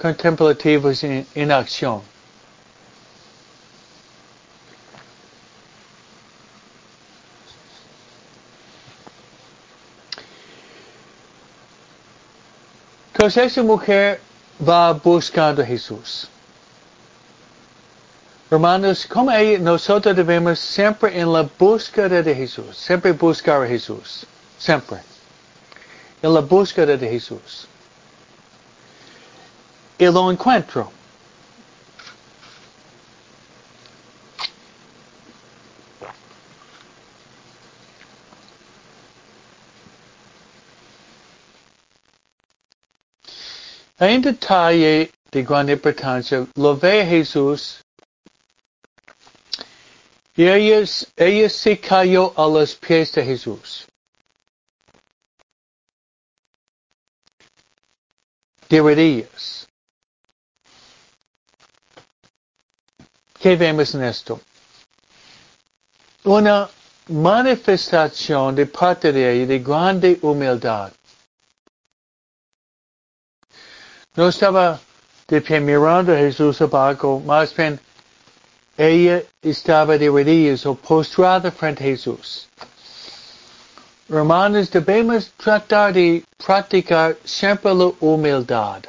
Contemplativos 0.00 1.02
en, 1.02 1.26
en 1.34 1.50
acción. 1.50 2.02
Entonces 13.12 13.52
esa 13.52 13.62
mujer 13.62 14.20
va 14.66 14.92
buscando 14.92 15.60
a 15.60 15.66
Jesús. 15.66 16.28
Hermanos, 18.52 19.06
como 19.06 19.30
nosotros 19.60 20.16
debemos 20.16 20.58
siempre 20.58 21.16
en 21.16 21.32
la 21.32 21.48
búsqueda 21.56 22.20
de 22.20 22.34
Jesús, 22.34 22.76
siempre 22.76 23.12
buscar 23.12 23.62
a 23.62 23.66
Jesús, 23.68 24.26
siempre. 24.58 24.98
En 26.20 26.34
la 26.34 26.40
búsqueda 26.40 26.96
de 26.96 27.08
Jesús. 27.08 27.68
Y 29.96 30.06
lo 30.06 30.28
encuentro. 30.32 30.90
Hay 43.96 44.18
detalle 44.18 45.12
de 45.30 45.42
gran 45.44 45.68
importancia. 45.68 46.46
Lo 46.56 46.76
ve 46.76 47.06
Jesús 47.06 47.80
y 50.36 50.46
ella, 50.46 50.86
ella 51.16 51.48
se 51.48 51.78
cayó 51.78 52.32
a 52.36 52.46
los 52.46 52.74
pies 52.74 53.12
de 53.12 53.24
Jesús. 53.24 53.86
De. 58.68 59.66
¿Qué 63.40 63.56
vemos 63.56 63.94
en 63.94 64.04
esto? 64.04 64.40
Una 66.24 66.68
manifestación 67.08 68.54
de 68.54 68.66
parte 68.66 69.12
de 69.12 69.32
ella 69.32 69.46
de 69.46 69.58
grande 69.58 70.18
humildad. 70.22 70.92
No 74.14 74.28
estaba 74.28 74.78
de 75.26 75.40
pie 75.40 75.60
mirando 75.60 76.12
a 76.12 76.18
Jesús 76.18 76.60
abajo, 76.60 77.20
más 77.20 77.54
bien 77.56 77.80
ella 78.88 79.22
estaba 79.42 79.98
de 79.98 80.08
rodillas 80.08 80.64
o 80.64 80.74
postrada 80.74 81.50
frente 81.50 81.84
a 81.84 81.86
Jesús. 81.88 82.48
Hermanos, 84.08 84.70
debemos 84.70 85.30
tratar 85.36 85.92
de 85.92 86.24
practicar 86.44 87.16
siempre 87.24 87.74
la 87.74 87.92
humildad. 88.00 88.82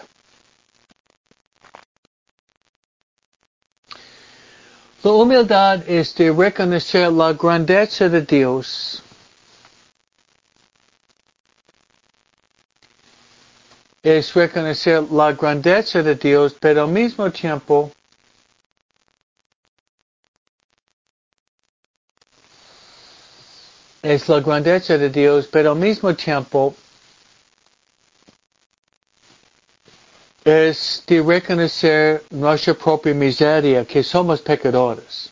La 5.04 5.12
humildad 5.12 5.84
es 5.88 6.16
de 6.16 6.32
reconocer 6.32 7.12
la 7.12 7.34
grandeza 7.34 8.08
de 8.08 8.22
Dios 8.22 9.04
es 14.04 14.34
reconocer 14.34 15.04
la 15.12 15.32
grandeza 15.32 16.02
de 16.02 16.16
Dios, 16.16 16.56
pero 16.60 16.84
al 16.84 16.90
mismo 16.90 17.30
tiempo 17.30 17.92
es 24.02 24.28
la 24.28 24.40
grandeza 24.40 24.98
de 24.98 25.10
Dios, 25.10 25.48
pero 25.52 25.72
al 25.72 25.78
mismo 25.78 26.14
tiempo 26.16 26.76
es 30.44 31.04
de 31.06 31.22
reconocer 31.22 32.24
nuestra 32.32 32.74
propia 32.74 33.14
miseria, 33.14 33.86
que 33.86 34.04
somos 34.04 34.42
pecadores. 34.42 35.32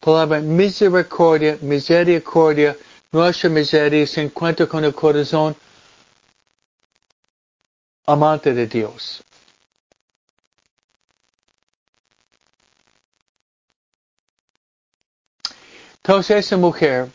Palabra 0.00 0.40
misericordia, 0.40 1.56
misericordia, 1.62 2.76
nuestra 3.12 3.48
miseria 3.48 4.06
se 4.06 4.22
encuentra 4.22 4.66
con 4.66 4.84
el 4.84 4.92
corazón 4.94 5.56
amante 8.06 8.52
de 8.52 8.66
Dios. 8.66 9.22
Entonces 16.06 16.44
esa 16.44 16.58
mujer 16.58 17.08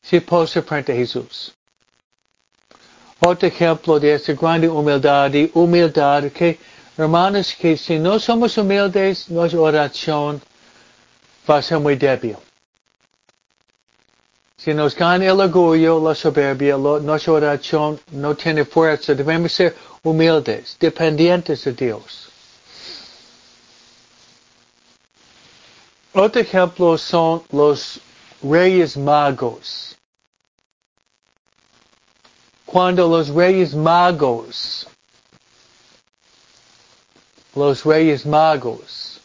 se 0.00 0.22
puso 0.22 0.62
frente 0.62 0.90
a 0.92 0.96
Jesús. 0.96 1.52
Otro 3.20 3.46
ejemplo 3.46 4.00
de 4.00 4.14
esa 4.14 4.32
grande 4.32 4.70
humildad 4.70 5.34
y 5.34 5.50
humildad 5.52 6.32
que, 6.32 6.58
hermanos, 6.96 7.54
que 7.54 7.76
si 7.76 7.98
no 7.98 8.18
somos 8.18 8.56
humildes, 8.56 9.28
nuestra 9.28 9.60
oración 9.60 10.40
va 11.48 11.58
a 11.58 11.62
ser 11.62 11.78
muy 11.78 11.96
débil. 11.96 12.38
Si 14.56 14.72
nos 14.72 14.96
gana 14.96 15.26
el 15.26 15.38
orgullo, 15.38 16.00
la 16.00 16.14
soberbia, 16.14 16.78
lo, 16.78 17.00
nuestra 17.00 17.34
oración 17.34 18.00
no 18.12 18.34
tiene 18.34 18.64
fuerza. 18.64 19.14
Debemos 19.14 19.52
ser 19.52 19.76
humildes, 20.02 20.78
dependientes 20.80 21.64
de 21.64 21.72
Dios. 21.74 22.27
Otro 26.12 26.40
ejemplo 26.40 26.96
son 26.96 27.42
los 27.52 28.00
reyes 28.42 28.96
magos. 28.96 29.96
Cuando 32.64 33.08
los 33.08 33.28
reyes 33.28 33.74
magos, 33.74 34.86
los 37.54 37.84
reyes 37.84 38.24
magos, 38.24 39.20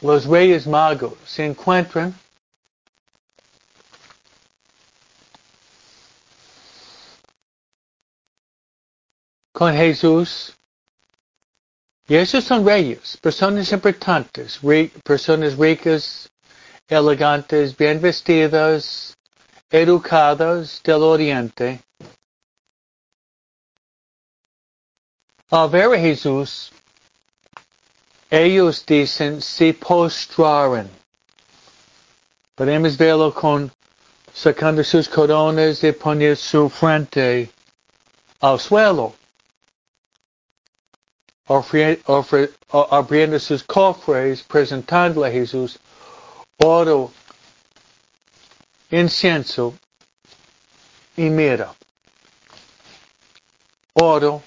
los 0.00 0.26
reyes 0.26 0.66
magos 0.66 1.14
se 1.24 1.44
encuentran 1.44 2.14
con 9.54 9.72
Jesús 9.72 10.52
y 12.08 12.16
esos 12.16 12.44
son 12.44 12.66
reyes, 12.66 13.16
personas 13.16 13.72
importantes, 13.72 14.60
personas 15.02 15.56
ricas, 15.56 16.28
elegantes, 16.88 17.74
bien 17.74 17.98
vestidas, 18.00 19.16
educadas 19.70 20.82
del 20.82 21.02
oriente. 21.02 21.80
Al 25.50 25.70
ver 25.70 25.94
a 25.94 25.98
Jesús, 25.98 26.72
ellos 28.28 28.84
dicen 28.84 29.40
se 29.40 29.72
postraron. 29.72 30.90
Podemos 32.56 32.98
verlo 32.98 33.32
con 33.32 33.72
sacando 34.34 34.82
sus 34.82 35.08
coronas 35.08 35.82
y 35.84 35.92
poner 35.92 36.36
su 36.36 36.68
frente 36.68 37.50
al 38.40 38.58
suelo 38.58 39.14
abriendo 41.46 43.38
sus 43.38 43.62
cofres, 43.62 44.42
presentándole 44.42 45.28
a 45.28 45.32
Jesús 45.32 45.78
oro, 46.58 47.12
incienso 48.90 49.74
y 51.16 51.28
mira. 51.30 51.74
Oro, 53.94 54.42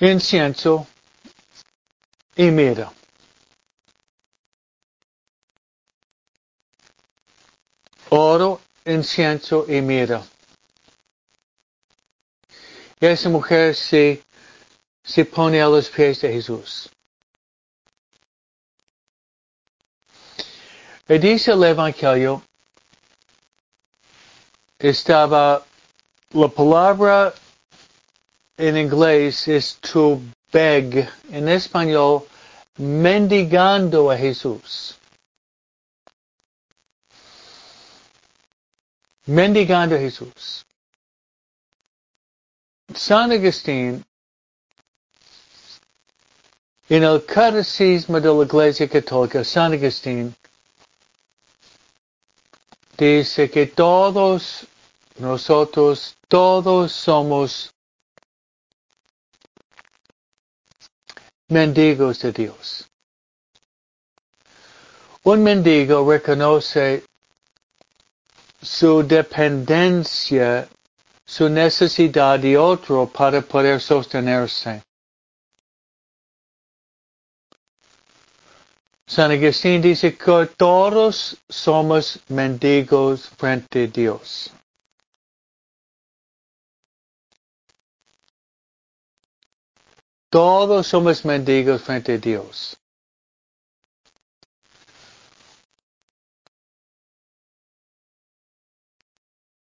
incienso 0.00 0.86
y 2.34 2.50
mira. 2.50 2.92
Oro, 8.10 8.60
incienso 8.84 9.66
y 9.68 9.80
mira. 9.80 10.22
Y 13.00 13.06
esa 13.06 13.28
mujer 13.28 13.74
se 13.74 14.22
se 15.06 15.24
pone 15.24 15.62
a 15.62 15.68
los 15.68 15.88
pies 15.88 16.20
de 16.20 16.32
Jesús. 16.32 16.90
Y 21.08 21.18
dice 21.18 21.52
el 21.52 21.62
Evangelio, 21.62 22.42
estaba, 24.78 25.64
la 26.30 26.48
palabra 26.48 27.32
en 28.56 28.76
inglés 28.76 29.46
es 29.46 29.76
to 29.76 30.20
beg, 30.52 31.08
en 31.30 31.48
español, 31.48 32.26
mendigando 32.76 34.10
a 34.10 34.16
Jesús. 34.16 34.98
Mendigando 39.26 39.94
a 39.94 39.98
Jesús. 39.98 40.66
San 42.92 43.30
Agustín 43.30 44.04
en 46.88 47.02
el 47.02 47.24
Catecismo 47.24 48.20
de 48.20 48.32
la 48.32 48.44
Iglesia 48.44 48.88
Católica, 48.88 49.42
San 49.44 49.72
Agustín 49.72 50.34
dice 52.96 53.50
que 53.50 53.66
todos 53.66 54.66
nosotros, 55.18 56.16
todos 56.28 56.92
somos 56.92 57.72
mendigos 61.48 62.20
de 62.20 62.32
Dios. 62.32 62.88
Un 65.24 65.42
mendigo 65.42 66.08
reconoce 66.08 67.02
su 68.62 69.02
dependencia, 69.02 70.68
su 71.24 71.48
necesidad 71.48 72.38
de 72.38 72.56
otro 72.56 73.06
para 73.08 73.42
poder 73.42 73.80
sostenerse. 73.80 74.85
San 79.08 79.30
Agustín 79.30 79.80
dice 79.80 80.16
que 80.16 80.46
todos 80.56 81.36
somos 81.48 82.20
mendigos 82.28 83.28
frente 83.28 83.84
a 83.84 83.86
Dios. 83.86 84.52
Todos 90.28 90.88
somos 90.88 91.24
mendigos 91.24 91.82
frente 91.82 92.14
a 92.14 92.18
Dios. 92.18 92.76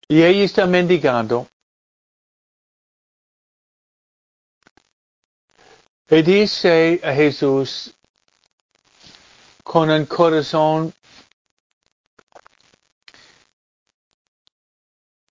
Y 0.06 0.22
ella 0.22 0.44
está 0.44 0.66
mendigando. 0.66 1.48
Y 6.08 6.22
dice 6.22 7.00
a 7.02 7.12
Jesús, 7.12 7.94
con 9.62 9.90
un 9.90 10.06
corazón, 10.06 10.92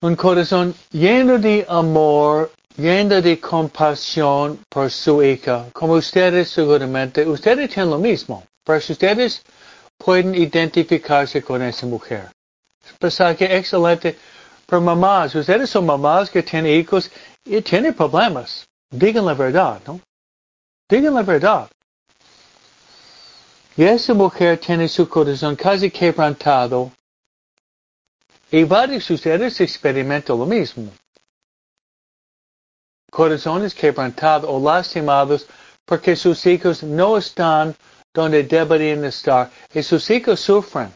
un 0.02 0.16
corazón 0.16 0.74
lleno 0.92 1.38
de 1.38 1.66
amor, 1.68 2.52
lleno 2.78 3.22
de 3.22 3.40
compasión 3.40 4.60
por 4.70 4.90
su 4.90 5.22
hija, 5.22 5.68
como 5.74 5.94
ustedes 5.94 6.50
seguramente, 6.50 7.26
ustedes 7.28 7.70
tienen 7.70 7.92
lo 7.92 8.00
mismo, 8.00 8.44
pero 8.64 8.80
ustedes 8.80 9.44
pueden 9.98 10.34
identificarse 10.34 11.42
con 11.42 11.62
esa 11.62 11.86
mujer. 11.86 12.30
Que 13.00 13.58
excelente, 13.58 14.18
pero 14.66 14.82
mamás, 14.82 15.36
ustedes 15.36 15.70
son 15.70 15.86
mamás 15.86 16.30
que 16.30 16.42
tienen 16.42 16.80
hijos 16.80 17.12
y 17.46 17.62
tienen 17.62 17.94
problemas. 17.94 18.66
Digan 18.90 19.26
la 19.26 19.34
verdad, 19.34 19.82
¿no? 19.86 20.00
Digan 20.90 21.14
la 21.14 21.22
verdad. 21.22 21.70
Y 23.82 23.84
esa 23.84 24.14
mujer 24.14 24.60
tiene 24.60 24.88
su 24.88 25.10
corazón 25.10 25.56
casi 25.56 25.90
quebrantado. 25.90 26.92
Y 28.52 28.64
varios 28.64 29.08
de 29.08 29.16
ustedes 29.16 29.60
experimentan 29.60 30.38
lo 30.38 30.46
mismo. 30.46 30.92
Corazones 33.10 33.74
quebrantados 33.74 34.48
o 34.48 34.60
lastimados 34.60 35.48
porque 35.84 36.16
sus 36.16 36.46
hijos 36.46 36.84
no 36.84 37.18
están 37.18 37.76
donde 38.14 38.44
deberían 38.44 39.04
estar 39.04 39.50
y 39.74 39.82
sus 39.82 40.08
hijos 40.12 40.40
sufren 40.40 40.94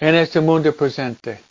en 0.00 0.16
este 0.16 0.40
mundo 0.42 0.70
presente. 0.76 1.47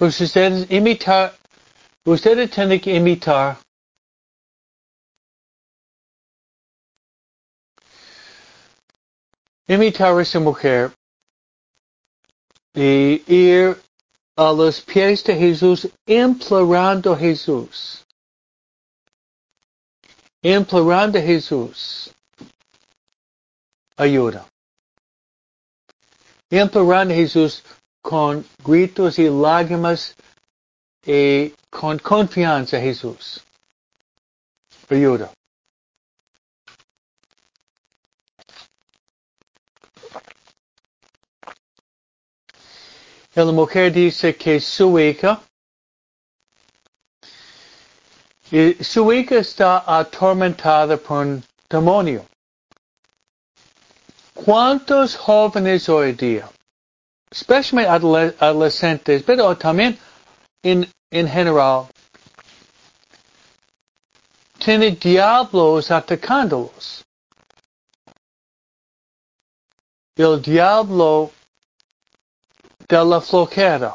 Ustedes 0.00 0.70
imitar, 0.70 1.34
ustedes 2.04 2.50
tienen 2.50 2.80
que 2.80 2.94
imitar 2.94 3.58
imitar 9.68 10.18
a 10.18 10.22
esa 10.22 10.40
mujer 10.40 10.92
y 12.74 13.22
ir 13.26 13.80
a 14.34 14.52
los 14.52 14.80
pies 14.80 15.22
de 15.24 15.34
Jesús 15.34 15.88
implorando 16.06 17.12
a 17.12 17.18
Jesús. 17.18 18.04
Implorando 20.42 21.18
a 21.18 21.22
Jesús. 21.22 22.10
Ayuda. 23.96 24.46
Implorando 26.50 27.12
a 27.12 27.16
Jesús 27.16 27.62
con 28.08 28.42
gritos 28.64 29.18
y 29.18 29.28
lágrimas 29.28 30.16
y 31.04 31.52
con 31.68 31.98
confianza 31.98 32.80
Jesús. 32.80 33.44
Ayuda. 34.88 35.30
la 43.34 43.44
mujer 43.52 43.92
dice 43.92 44.34
que 44.34 44.58
su 44.58 44.98
hija, 44.98 45.42
su 48.80 49.12
hija 49.12 49.36
está 49.36 49.84
atormentada 49.86 50.96
por 50.96 51.26
un 51.26 51.44
demonio. 51.68 52.24
¿Cuántos 54.32 55.14
jóvenes 55.14 55.90
hoy 55.90 56.12
día, 56.14 56.48
especialmente 57.30 58.36
adolescentes, 58.40 59.22
pero 59.22 59.56
también 59.56 59.98
en, 60.62 60.90
en 61.10 61.28
general, 61.28 61.86
tienen 64.58 64.98
diablos 64.98 65.90
atacándolos? 65.90 67.04
El 70.16 70.42
diablo 70.42 71.30
de 72.88 73.04
la 73.04 73.20
flojera. 73.20 73.94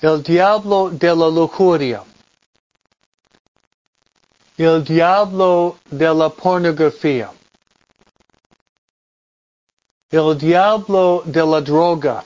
El 0.00 0.22
diablo 0.22 0.90
de 0.90 1.08
la 1.08 1.28
lujuria. 1.28 2.02
El 4.56 4.84
diablo 4.84 5.78
de 5.90 6.14
la 6.14 6.30
pornografía. 6.30 7.30
El 10.10 10.38
diablo 10.38 11.22
de 11.26 11.44
la 11.44 11.60
droga. 11.60 12.24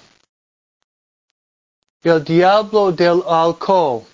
El 2.02 2.22
diablo 2.24 2.92
del 2.92 3.22
alcohol. 3.26 4.04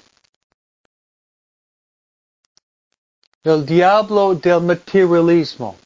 El 3.45 3.65
diablo 3.65 4.35
del 4.35 4.61
materialismo. 4.61 5.77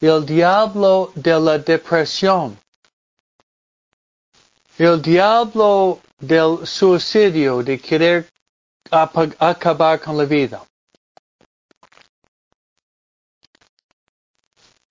el 0.00 0.24
diablo 0.24 1.10
de 1.16 1.40
la 1.40 1.58
depresión, 1.58 2.56
el 4.78 5.02
diablo 5.02 6.00
del 6.20 6.64
suicidio, 6.66 7.62
de 7.64 7.78
querer 7.80 8.28
acabar 8.90 10.00
con 10.00 10.16
la 10.16 10.24
vida. 10.24 10.67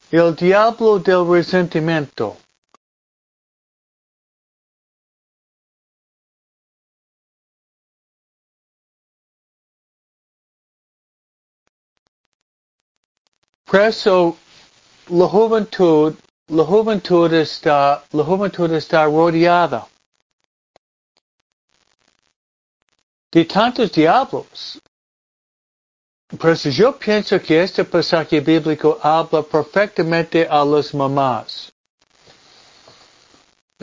El 0.10 0.36
diablo 0.36 1.00
del 1.00 1.28
resentimiento. 1.28 2.38
Preso 13.66 14.38
la 15.10 15.28
juventud, 15.28 16.16
la 16.48 16.64
juventud 16.64 17.34
está, 17.34 18.02
la 18.14 18.24
juventud 18.24 18.72
está 18.72 19.04
rodeada 19.06 19.86
de 23.32 23.44
tantos 23.44 23.92
diablos. 23.92 24.80
Pero 26.30 26.54
yo 26.56 26.98
pienso 26.98 27.42
que 27.42 27.64
este 27.64 27.86
pasaje 27.86 28.42
bíblico 28.42 29.00
habla 29.02 29.42
perfectamente 29.44 30.46
a 30.50 30.66
las 30.66 30.94
mamás. 30.94 31.72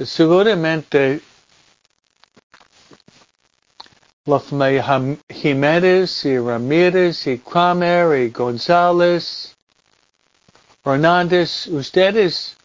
Seguramente 0.05 1.21
la 4.27 4.41
familia 4.41 5.17
Jiménez 5.31 6.25
y 6.25 6.39
Ramírez 6.39 7.27
y 7.27 7.39
Kramer 7.39 8.19
y 8.19 8.31
González 8.31 9.55
Hernández, 10.85 11.67
ustedes 11.69 12.57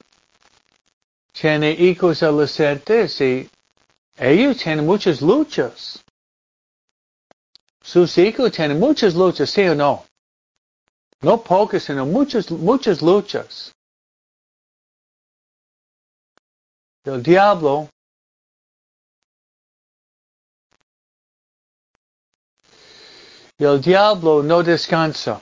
tienen 1.32 1.82
hijos 1.82 2.22
adolescentes 2.22 3.22
y 3.22 3.50
ellos 4.18 4.58
tienen 4.58 4.86
muchas 4.86 5.22
luchas. 5.22 6.04
Sus 7.82 8.18
hijos 8.18 8.52
tienen 8.52 8.80
muchas 8.80 9.16
luchas, 9.16 9.50
¿sí 9.50 9.64
o 9.68 9.76
no? 9.76 10.06
No 11.22 11.42
pocas, 11.42 11.84
sino 11.84 12.06
muchas, 12.06 12.50
muchas 12.52 13.02
luchas. 13.02 13.74
El 17.04 17.24
diablo 17.24 17.90
el 23.60 23.82
diablo 23.82 24.42
no 24.42 24.64
descansa. 24.64 25.42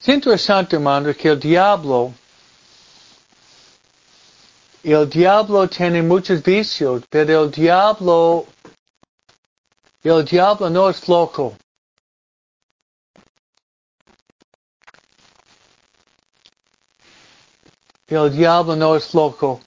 Es 0.00 0.08
interesante, 0.08 0.76
hermano, 0.76 1.12
que 1.14 1.28
el 1.28 1.40
diablo, 1.40 2.12
el 4.82 5.08
diablo 5.08 5.66
tiene 5.68 6.02
muchos 6.02 6.42
vicios, 6.42 7.02
pero 7.08 7.44
el 7.44 7.50
diablo, 7.50 8.46
el 10.04 10.24
diablo 10.24 10.68
no 10.70 10.88
es 10.90 11.00
flojo. 11.00 11.56
El 18.06 18.30
diablo 18.36 18.76
no 18.76 18.96
es 18.96 19.06
flojo. 19.06 19.60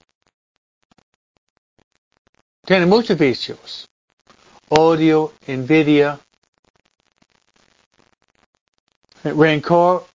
Tiene 2.64 2.86
muchos 2.86 3.18
vicios. 3.18 3.88
Odio, 4.68 5.32
envidia, 5.46 6.20
rencor, 9.24 10.06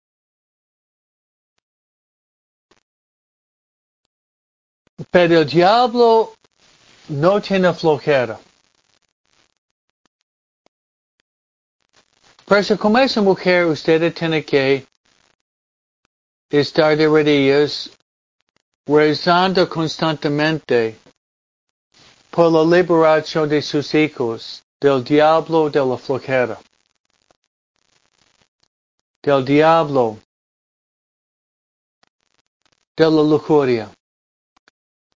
Pero 5.12 5.40
el 5.40 5.48
diablo 5.48 6.34
no 7.10 7.42
tiene 7.42 7.74
flojera. 7.74 8.40
Eso, 12.50 12.78
como 12.78 12.98
esa 13.00 13.22
mujer, 13.22 13.66
usted 13.66 14.14
tiene 14.14 14.44
que 14.44 14.86
estar 16.50 16.96
de 16.96 17.08
rodillas 17.08 17.90
rezando 18.86 19.68
constantemente 19.68 20.98
por 22.30 22.52
la 22.52 22.64
liberación 22.64 23.48
de 23.48 23.62
sus 23.62 23.94
hijos 23.96 24.64
del 24.80 25.04
diablo 25.04 25.70
de 25.70 25.80
la 25.80 25.98
flojera, 25.98 26.60
del 29.22 29.46
diablo. 29.46 30.20
De 32.96 33.06
la 33.06 33.24
lujuria. 33.24 33.90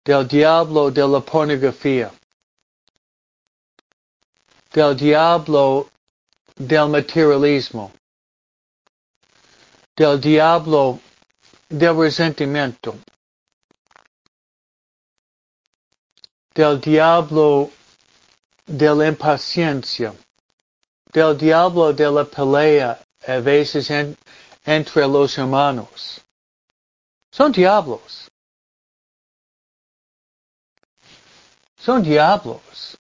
Del 0.06 0.28
diablo 0.28 0.92
de 0.92 1.08
la 1.08 1.20
pornografía, 1.20 2.12
del 4.72 4.96
diablo 4.96 5.90
del 6.56 6.90
materialismo, 6.90 7.92
del 9.96 10.20
diablo 10.20 11.00
del 11.70 11.96
resentimiento, 11.98 12.96
del 16.54 16.80
diablo 16.80 17.72
de 18.66 18.96
la 18.96 19.08
impaciencia, 19.08 20.14
del 21.12 21.38
diablo 21.38 21.94
de 21.94 22.10
la 22.12 22.24
pelea 22.26 23.00
a 23.28 23.40
veces 23.40 23.90
en, 23.90 24.16
entre 24.66 25.08
los 25.08 25.38
hermanos. 25.38 26.22
Son 27.32 27.52
diablos. 27.52 28.30
Son 31.78 32.02
diablos. 32.02 32.98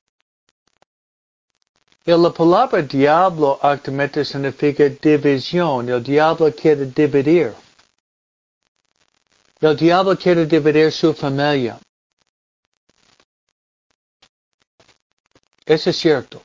Y 2.07 2.11
la 2.11 2.29
palabra 2.29 2.83
diablo 2.83 3.57
actualmente 3.61 4.23
significa 4.23 4.87
división. 4.87 5.89
El 5.89 6.03
diablo 6.03 6.53
quiere 6.53 6.85
dividir. 6.85 7.55
El 9.59 9.75
diablo 9.75 10.15
quiere 10.15 10.45
dividir 10.45 10.91
su 10.91 11.15
familia. 11.15 11.79
Eso 15.65 15.89
es 15.89 15.97
cierto. 15.97 16.43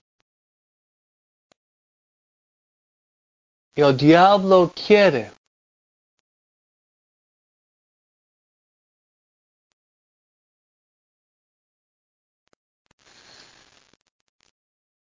El 3.75 3.95
diablo 3.99 4.73
quiere 4.75 5.31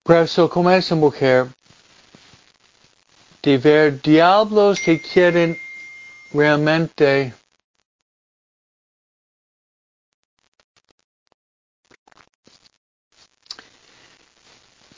Como 0.04 0.70
esa 0.72 0.95
mujer, 0.95 1.47
de 3.43 3.58
ver 3.58 4.02
diablos 4.02 4.80
que 4.80 4.99
quieren 4.99 5.58
realmente 6.34 7.34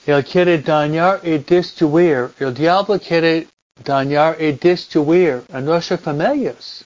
Él 0.05 0.23
quiere 0.25 0.57
dañar 0.61 1.21
y 1.23 1.37
destruir. 1.37 2.33
El 2.37 2.53
diablo 2.53 2.99
quiere 2.99 3.47
dañar 3.83 4.41
y 4.41 4.51
destruir 4.51 5.43
a 5.51 5.61
nuestras 5.61 6.01
familias. 6.01 6.85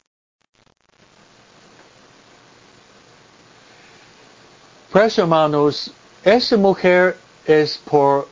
Pues 4.92 5.18
hermanos, 5.18 5.92
esa 6.24 6.58
mujer 6.58 7.18
es 7.48 7.78
por 7.78 8.28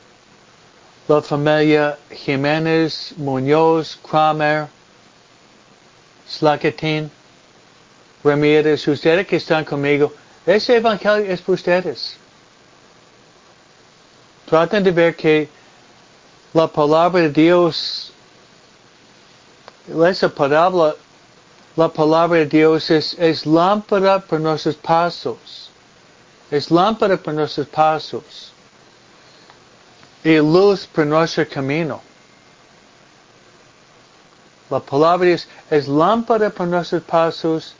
la 1.07 1.21
familia 1.21 1.97
Jiménez, 2.11 3.13
Muñoz, 3.17 3.97
Kramer, 4.03 4.67
Slaketin, 6.27 7.09
Ramírez, 8.23 8.87
ustedes 8.87 9.25
que 9.25 9.37
están 9.37 9.63
conmigo, 9.63 10.11
ese 10.45 10.77
evangelio 10.77 11.31
es 11.31 11.41
para 11.41 11.53
ustedes. 11.53 12.17
Traten 14.47 14.83
de 14.83 14.91
ver 14.91 15.15
que 15.15 15.49
la 16.53 16.67
palabra 16.67 17.21
de 17.21 17.29
Dios, 17.29 18.11
esa 19.87 20.29
palabra, 20.29 20.95
la 21.75 21.87
palabra 21.89 22.39
de 22.39 22.45
Dios 22.45 22.89
es, 22.89 23.15
es 23.19 23.45
lámpara 23.45 24.19
para 24.19 24.41
nuestros 24.41 24.75
pasos. 24.75 25.69
Es 26.51 26.69
lámpara 26.69 27.17
para 27.17 27.37
nuestros 27.37 27.67
pasos. 27.67 28.54
Y 30.25 30.37
luz 30.39 30.87
para 30.87 31.05
nuestro 31.05 31.47
camino. 31.47 32.01
La 34.71 34.79
palabra 34.79 35.29
es, 35.29 35.47
es 35.69 35.87
lámpara 35.87 36.49
para 36.49 36.67
nuestros 36.67 37.03
pasos 37.03 37.75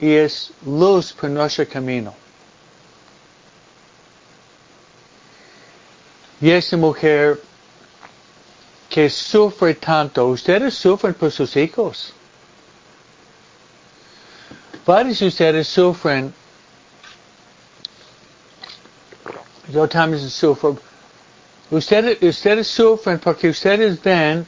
y 0.00 0.10
es 0.10 0.52
luz 0.64 1.12
para 1.12 1.32
nuestro 1.34 1.68
camino. 1.68 2.14
Y 6.40 6.50
esa 6.50 6.78
mujer 6.78 7.40
que 8.88 9.10
sufre 9.10 9.74
tanto, 9.74 10.26
ustedes 10.26 10.74
sufren 10.74 11.12
por 11.12 11.30
sus 11.30 11.56
hijos. 11.56 12.14
Varios 14.86 15.18
de 15.18 15.26
ustedes 15.26 15.68
sufren. 15.68 16.32
Yo 19.70 19.86
también 19.86 20.30
sufro. 20.30 20.78
Ustedes, 21.74 22.22
ustedes 22.22 22.68
sufren 22.68 23.18
porque 23.18 23.48
ustedes 23.48 24.00
ven 24.00 24.46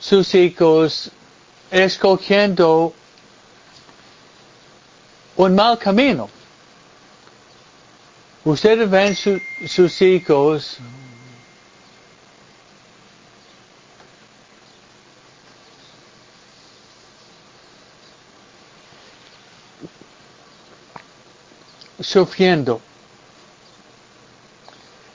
sus 0.00 0.34
hijos 0.34 1.12
escogiendo 1.70 2.92
un 5.36 5.54
mal 5.54 5.78
camino. 5.78 6.28
Ustedes 8.44 8.90
ven 8.90 9.14
su, 9.14 9.38
sus 9.68 10.02
hijos 10.02 10.78
sufriendo. 22.00 22.82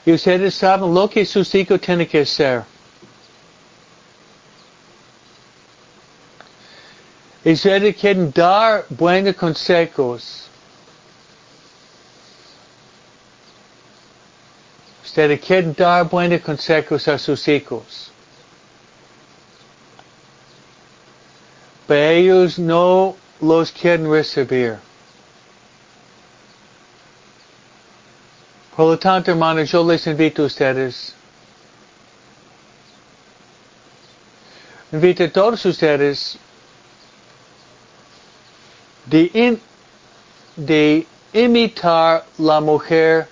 Y 0.06 0.14
ustedes 0.14 0.53
saben 0.53 0.93
lo 0.93 1.10
que 1.10 1.26
sus 1.26 1.53
hijos 1.56 1.82
tienen 1.82 2.08
que 2.08 2.22
hacer. 2.22 2.64
Y 7.43 7.53
ustedes 7.53 7.95
quieren 7.95 8.32
dar 8.32 8.86
buenos 8.89 9.36
consejos. 9.36 10.47
Ustedes 15.03 15.39
quieren 15.39 15.74
dar 15.74 16.10
buenos 16.10 16.41
consejos 16.41 17.08
a 17.08 17.18
sus 17.18 17.47
hijos. 17.47 18.12
Pero 21.88 22.12
ellos 22.12 22.60
no 22.60 23.16
los 23.39 23.72
quieren 23.72 24.12
recibir. 24.12 24.78
Por 28.76 28.88
lo 28.88 29.00
tanto, 29.00 29.32
hermanos, 29.32 29.72
yo 29.72 29.84
les 29.84 30.06
invito 30.06 30.44
a 30.44 30.46
ustedes. 30.48 31.14
Invito 34.92 35.24
a 35.24 35.30
todos 35.30 35.66
ustedes 35.66 36.38
de, 39.06 39.32
in, 39.34 39.62
de 40.58 41.08
imitar 41.34 42.26
la 42.38 42.60
mujer 42.60 43.28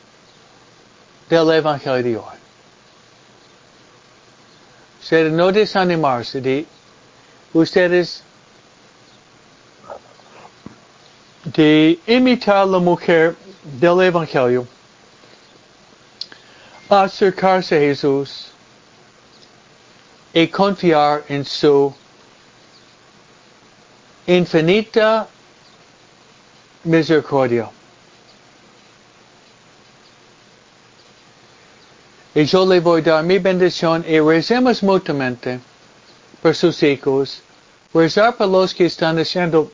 del 1.30 1.52
Evangelio 1.52 2.04
de 2.04 2.18
hoy. 2.18 2.38
Ustedes 5.02 5.34
no 5.34 5.52
desanimarse 5.52 6.39
de 6.39 6.66
ustedes 7.54 8.24
de 11.44 12.00
imitar 12.08 12.66
la 12.66 12.80
mujer 12.80 13.36
del 13.64 14.02
Evangelio, 14.02 14.66
acercarse 16.96 17.76
a 17.76 17.80
Jesús 17.80 18.48
y 20.34 20.48
confiar 20.48 21.24
en 21.28 21.46
su 21.46 21.94
infinita 24.28 25.28
misericordia. 26.84 27.70
Y 32.36 32.46
yo 32.46 32.66
le 32.66 32.80
voy 32.80 33.02
a 33.02 33.04
dar 33.04 33.24
mi 33.24 33.38
bendición 33.38 34.04
y 34.08 34.20
recemos 34.20 34.82
mutuamente 34.82 35.60
por 36.41 36.56
sus 36.56 36.82
hijos, 36.82 37.44
rezar 37.94 38.36
por 38.36 38.48
los 38.48 38.74
que 38.74 38.86
están 38.86 39.20
haciendo 39.20 39.72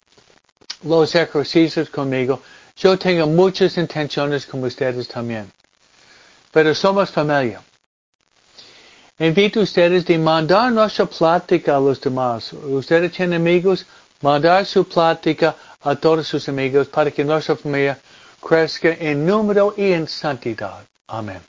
los 0.84 1.16
ejercicios 1.16 1.90
conmigo. 1.90 2.42
Yo 2.76 2.98
tengo 2.98 3.28
muchas 3.28 3.78
intenciones 3.78 4.46
con 4.46 4.64
ustedes 4.64 5.08
también. 5.08 5.59
Pero 6.52 6.74
somos 6.74 7.12
familia. 7.12 7.62
Invito 9.20 9.60
a 9.60 9.64
ustedes 9.64 10.06
de 10.06 10.18
mandar 10.18 10.72
nuestra 10.72 11.06
plática 11.06 11.76
a 11.76 11.80
los 11.80 12.00
demás. 12.00 12.54
Ustedes 12.54 13.12
tienen 13.12 13.42
amigos, 13.42 13.86
mandar 14.22 14.66
su 14.66 14.88
plática 14.88 15.56
a 15.82 15.96
todos 15.96 16.28
sus 16.28 16.48
amigos 16.48 16.88
para 16.88 17.12
que 17.12 17.24
nuestra 17.24 17.56
familia 17.56 18.00
crezca 18.42 18.90
en 18.94 19.26
número 19.26 19.74
y 19.76 19.92
en 19.92 20.08
santidad. 20.08 20.86
Amén. 21.08 21.42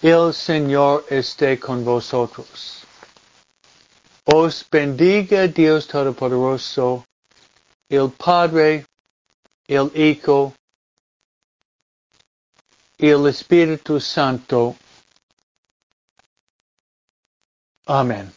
El 0.00 0.32
Señor 0.32 1.04
esté 1.10 1.58
con 1.58 1.84
vosotros. 1.84 2.84
Os 4.24 4.64
bendiga 4.70 5.48
Dios 5.48 5.88
Todopoderoso, 5.88 7.04
el 7.88 8.10
Padre, 8.10 8.86
el 9.66 9.90
Hijo 9.94 10.54
el 12.98 13.26
Espíritu 13.28 14.00
Santo. 14.00 14.76
Amén. 17.86 18.32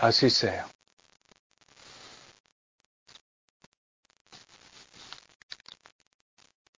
Así 0.00 0.30
sea. 0.30 0.66